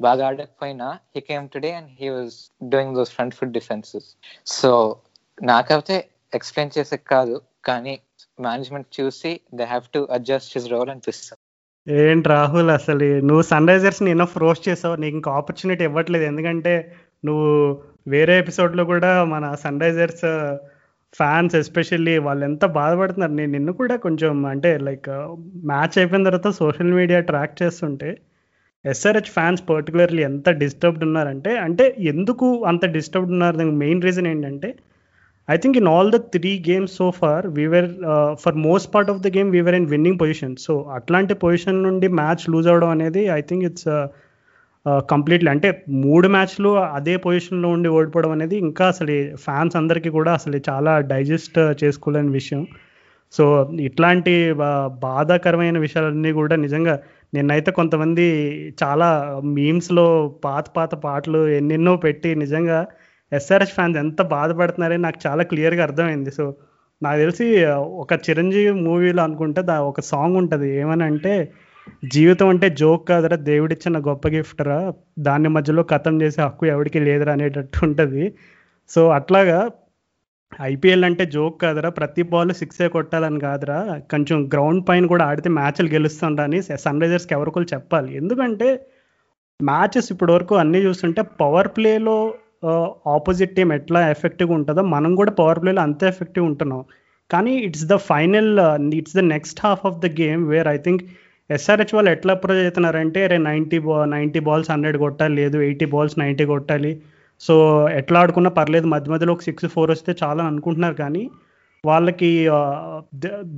[0.00, 2.34] బాగా ఆడకపోయినా he came today and he was
[2.72, 4.08] doing those front foot defences
[4.56, 4.70] so
[5.38, 5.96] నాకైతే
[6.38, 7.36] ఎక్స్ప్లెయిన్ చేసే కాదు.
[7.68, 7.94] కానీ
[8.38, 11.40] మేనేజ్మెంట్ చూసి they have to adjust his role అనిపిస్తుంది
[11.86, 13.06] ఏంటి రాహుల్ అసలు?
[13.20, 14.94] నువ్వు సన్ రైజర్స్ని ఎన్నో ఫ్రోస్ చేసావు.
[14.94, 16.24] నీకు ఇంకా ఆపర్చునిటీ ఇవ్వట్లేదు.
[16.24, 16.72] ఎందుకంటే
[17.24, 17.50] నువ్వు
[18.08, 20.24] వేరే ఎపిసోడ్లో కూడా మన సన్ రైజర్స్
[21.14, 23.32] ఫ్యాన్స్ ఎస్పెషల్లీ వాళ్ళు ఎంత బాధపడుతున్నారు.
[23.32, 25.10] నేను నిన్ను కూడా కొంచెం అంటే లైక్
[25.72, 28.10] మ్యాచ్ uh, అయిపోయిన తర్వాత సోషల్ మీడియా ట్రాక్ చేస్తుంటే
[28.84, 33.56] ఎస్ఆర్హెచ్ ఫ్యాన్స్ పర్టికులర్లీ ఎంత డిస్టర్బ్డ్ ఉన్నారంటే అంటే ఎందుకు అంత డిస్టర్బ్డ్ ఉన్నారు?
[33.56, 34.70] దానికి మెయిన్ రీజన్ ఏంటంటే
[35.48, 37.88] I think in all the three games so far we're
[38.34, 42.50] for most part of the game we're in winning position so అట్లాంటి పొజిషన్ నుండి మ్యాచ్
[42.50, 43.88] లూజ్ అవడం అనేది ఐ థింక్ ఇట్స్
[45.08, 50.60] కంప్లీట్లీ అంటే మూడు మ్యాచ్లు అదే పొజిషన్లో ఉండి ఓడిపోవడం అనేది ఇంకా అసలు ఫ్యాన్స్ అందరికీ కూడా అసలు
[50.70, 52.62] చాలా డైజెస్ట్ uh, చేసుకోలేని విషయం.
[53.32, 53.44] సో
[53.80, 56.94] ఇట్లాంటి బా- బాధాకరమైన విషయాలన్నీ కూడా నిజంగా
[57.34, 58.26] నిన్నైతే కొంతమంది
[58.84, 59.08] చాలా
[59.44, 60.04] మీమ్స్లో
[60.44, 62.78] పాత పాత పాటలు ఎన్నెన్నో పెట్టి నిజంగా
[63.34, 66.30] ఎస్ఆర్ఎస్ ఫ్యాన్స్ ఎంత బాధపడుతున్నారని నాకు చాలా క్లియర్గా అర్థమైంది.
[66.30, 66.44] సో
[67.02, 67.46] నాకు తెలిసి
[68.02, 70.68] ఒక చిరంజీవి మూవీలో అనుకుంటే దా ఒక సాంగ్ ఉంటుంది.
[70.76, 71.52] ఏమని అంటే
[72.04, 74.92] జీవితం అంటే జోక్ కాదురా దేవుడిచ్చిన గొప్ప గిఫ్ట్ రా.
[75.18, 78.34] దాని మధ్యలో కథం చేసే హక్కు ఎవరికి లేదురా అనేటట్టు ఉంటుంది.
[78.88, 79.70] సో అట్లాగా
[80.62, 81.90] ఐపీఎల్ అంటే జోక్ కాదురా.
[81.90, 83.78] ప్రతి బాల్ సిక్సే కొట్టాలని కాదురా.
[84.10, 88.16] కొంచెం గ్రౌండ్ పైన కూడా ఆడితే మ్యాచ్లు గెలుస్తుండ్రా అని సన్ రైజర్స్కి ఎవరికో చెప్పాలి.
[88.16, 88.68] ఎందుకంటే
[89.62, 92.16] మ్యాచెస్ ఇప్పటి వరకు అన్నీ చూస్తుంటే పవర్ ప్లేలో
[93.14, 96.82] ఆపోజిట్ టీం ఎట్లా ఎఫెక్టివ్గా ఉంటుందో మనం కూడా పవర్ ప్లేలో అంతే ఎఫెక్టివ్ ఉంటున్నాం.
[97.30, 98.50] కానీ it's the final
[99.00, 101.02] it's the next half of the game where I think
[101.50, 106.16] SRH వాళ్ళు ఎట్లా అప్రోచ్ అవుతున్నారంటే రే నైంటీ బా నైంటీ బాల్స్ హండ్రెడ్ కొట్టాలి లేదు ఎయిటీ బాల్స్
[106.22, 106.92] నైంటీ కొట్టాలి.
[107.40, 107.54] సో
[108.00, 111.24] ఎట్లా ఆడుకున్నా పర్లేదు మధ్య మధ్యలో ఒక సిక్స్ ఫోర్ వస్తే చాలా అనుకుంటున్నారు కానీ
[111.84, 112.30] వాళ్ళకి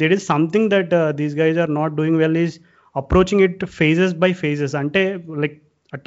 [0.00, 2.56] there is something that these guys are not doing well is
[2.96, 5.02] approaching it phases by phases అంటే
[5.42, 5.56] లైక్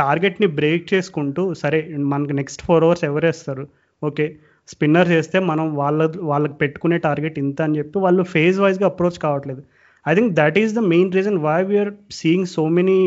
[0.02, 1.80] టార్గెట్ని బ్రేక్ చేసుకుంటూ సరే
[2.14, 3.66] మనకి నెక్స్ట్ ఫోర్ అవర్స్ ఎవరేస్తారు?
[4.02, 4.26] ఓకే
[4.70, 9.62] స్పిన్నర్స్ వేస్తే మనం వాళ్ళ వాళ్ళకి పెట్టుకునే టార్గెట్ ఇంత అని చెప్పి వాళ్ళు ఫేజ్ వైజ్గా అప్రోచ్ కావట్లేదు.
[10.06, 12.98] I think that is the main reason why we're seeing so many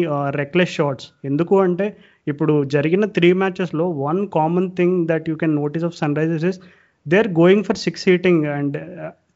[0.41, 1.87] reckless shots ఎందుకు అంటే
[2.29, 6.61] ఇప్పుడు జరిగిన three మ్యాచెస్లో one common thing that you can notice of Sunrisers is
[7.07, 8.77] they are going for six hitting and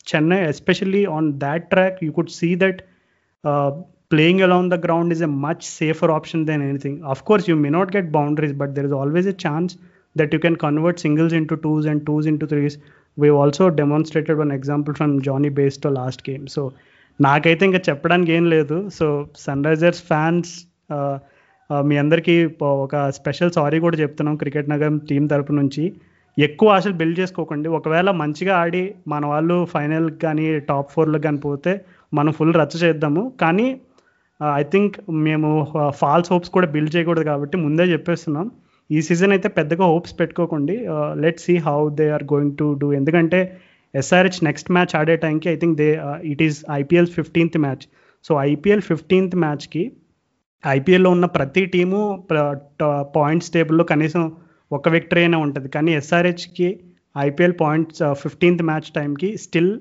[0.07, 2.81] Chennai especially on that track you could see that
[4.11, 7.03] playing along the ground is a much safer option than anything.
[7.05, 9.77] Of course, you may not get boundaries, but there is always a chance
[10.17, 12.79] that you can convert singles into twos and twos into threes.
[13.17, 16.47] We've also demonstrated one example from Johnny Bairstow last game.
[16.57, 16.63] So
[17.21, 19.07] నాకైతే ఇంకా చెప్పడానికి ఏం లేదు so
[19.45, 20.51] Sunrisers fans
[21.71, 22.35] మీ అందరికీ
[22.85, 25.85] ఒక special sorry కూడా చెప్తున్నాం క్రికెట్ నగరం టీం తరపు నుంచి
[26.37, 28.83] ఎక్కువ ఆశలు బిల్డ్ చేసుకోకండి ఒకవేళ మంచిగా ఆడి
[29.13, 31.73] మన వాళ్ళు ఫైనల్ కానీ టాప్ ఫోర్లో కానీ పోతే
[32.19, 33.67] మనం ఫుల్ రచ్చ చేద్దాము కానీ
[34.41, 34.95] Uh, ఐ థింక్
[35.27, 38.47] మేము uh, ఫాల్స్ హోప్స్ కూడా బిల్డ్ చేయకూడదు కాబట్టి ముందే చెప్పేస్తున్నాం.
[38.91, 40.75] ఈ సీజన్ అయితే పెద్దగా హోప్స్ పెట్టుకోకండి.
[41.23, 43.41] Let see how they are going to do ఎందుకంటే
[43.95, 45.89] ఎస్ఆర్హెచ్ నెక్స్ట్ మ్యాచ్ ఆడే టైంకి I think they
[46.33, 47.85] it is IPL fifteenth match
[48.25, 49.85] so IPL fifteenth మ్యాచ్కి
[50.65, 52.01] ఐపీఎల్లో ఉన్న ప్రతి టీము
[53.17, 54.23] పాయింట్స్ టేబుల్లో కనీసం
[54.71, 55.71] ఒక విక్టరీ అయినా ఉంటుంది.
[55.77, 56.69] కానీ ఎస్ఆర్హెచ్కి
[57.29, 59.75] ఐపీఎల్ పాయింట్స్ ఫిఫ్టీన్త్ మ్యాచ్ టైంకి స్టిల్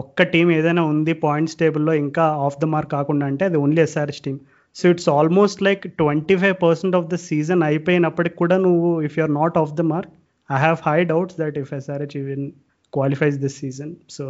[0.00, 4.22] ఒక్క టీం ఏదైనా ఉంది పాయింట్స్ టేబుల్లో ఇంకా ఆఫ్ ద మార్క్ కాకుండా అంటే అది only SRH
[4.22, 4.36] team
[4.76, 9.24] so it's almost like twenty five percent of the season అయిపోయినప్పటికి కూడా నువ్వు if you
[9.24, 10.12] are not off the mark
[10.50, 12.44] I have high doubts that if SRH even
[12.92, 14.24] qualifies this season so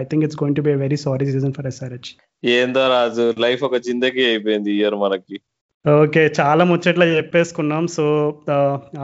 [0.00, 2.10] I think it's going to be very sorry season for SRH
[2.44, 5.36] ఏందో Raju life ఒక జిందగీ అయిపోయింది year మనకి.
[5.94, 7.82] Okay చాలా ముచ్చట్లా చెప్పేసుకున్నాం.
[7.96, 8.04] So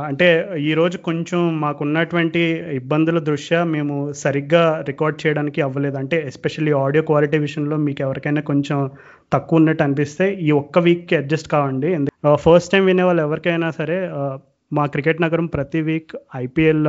[0.07, 0.29] అంటే
[0.71, 2.41] ఈరోజు కొంచెం మాకున్నటువంటి
[2.79, 5.97] ఇబ్బందుల దృష్ట్యా మేము సరిగ్గా రికార్డ్ చేయడానికి అవ్వలేదు.
[6.01, 8.79] అంటే ఎస్పెషల్లీ ఆడియో క్వాలిటీ విషయంలో మీకు ఎవరికైనా కొంచెం
[9.35, 11.93] తక్కువ ఉన్నట్టు అనిపిస్తే ఈ ఒక్క వీక్కి అడ్జస్ట్ కావండి.
[12.47, 13.99] ఫస్ట్ టైం వినే వాళ్ళు ఎవరికైనా సరే
[14.73, 16.13] మా క్రికెట్ నగరం ప్రతి వీక్
[16.45, 16.89] ఐపీఎల్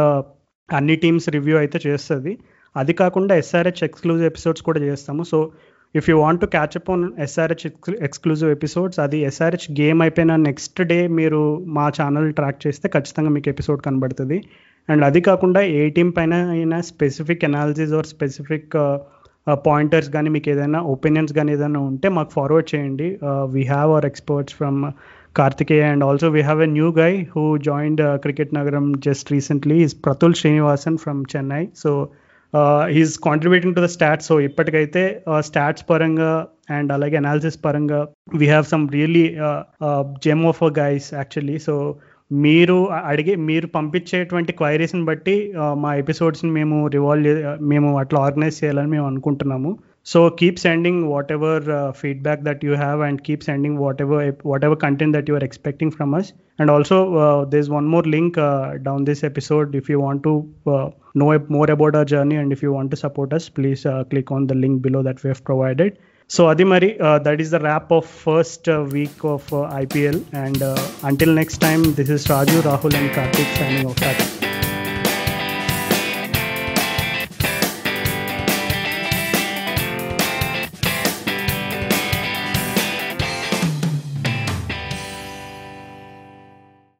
[0.69, 2.33] అన్ని టీమ్స్ రివ్యూ అయితే చేస్తుంది.
[2.75, 5.23] అది కాకుండా ఎస్ఆర్హెచ్ ఎక్స్క్లూజివ్ ఎపిసోడ్స్ కూడా చేస్తాము.
[5.31, 5.39] So
[5.95, 7.65] if you want to catch up on SRH
[8.07, 11.41] exclusive episodes అది ఎస్ఆర్హెచ్ గేమ్ అయిపోయిన నెక్స్ట్ డే మీరు
[11.77, 14.37] మా ఛానల్ ట్రాక్ చేస్తే ఖచ్చితంగా మీకు ఎపిసోడ్ కనబడుతుంది.
[14.89, 18.73] అండ్ అది కాకుండా ఏ టీం పైన అయినా specific analysis or specific
[19.67, 23.07] pointers కానీ మీకు ఏదైనా ఒపీనియన్స్ కానీ ఏదైనా ఉంటే మాకు ఫార్వర్డ్ చేయండి.
[23.53, 24.79] We have our experts from
[25.37, 29.95] Karthikeya and also we have a new guy who joined cricket Nagaram just recently is
[30.05, 31.91] Pratul Srinivasan from Chennai so
[32.95, 36.31] he's contributing to the stats so ఇప్పటికైతే uh, stats పరంగా
[36.69, 37.99] and అలాగే analysis పరంగా
[38.41, 39.25] we have some really
[40.25, 41.75] gem of a guys actually so
[42.31, 47.31] మీరు uh, అడిగే మీరు పంపించేటువంటి క్వైరీస్ని బట్టి uh, మా ఎపిసోడ్స్ని మేము రివాల్వ్
[47.73, 49.71] మేము అట్లా ఆర్గనైజ్ చేయాలని మేము అనుకుంటున్నాము.
[50.03, 55.13] So keep sending whatever uh, feedback that you have and keep sending whatever whatever content
[55.13, 56.33] that you are expecting from us.
[56.59, 59.73] And also uh, there's one more link uh, down this episode.
[59.75, 60.53] If you want to
[61.15, 64.47] know more about our journey and if you want to support us please click on
[64.47, 65.97] the link below that we have provided.
[66.27, 70.61] So adimari that is the wrap of first week of ipl and
[71.03, 74.42] until next time this is raju rahul and kartik signing off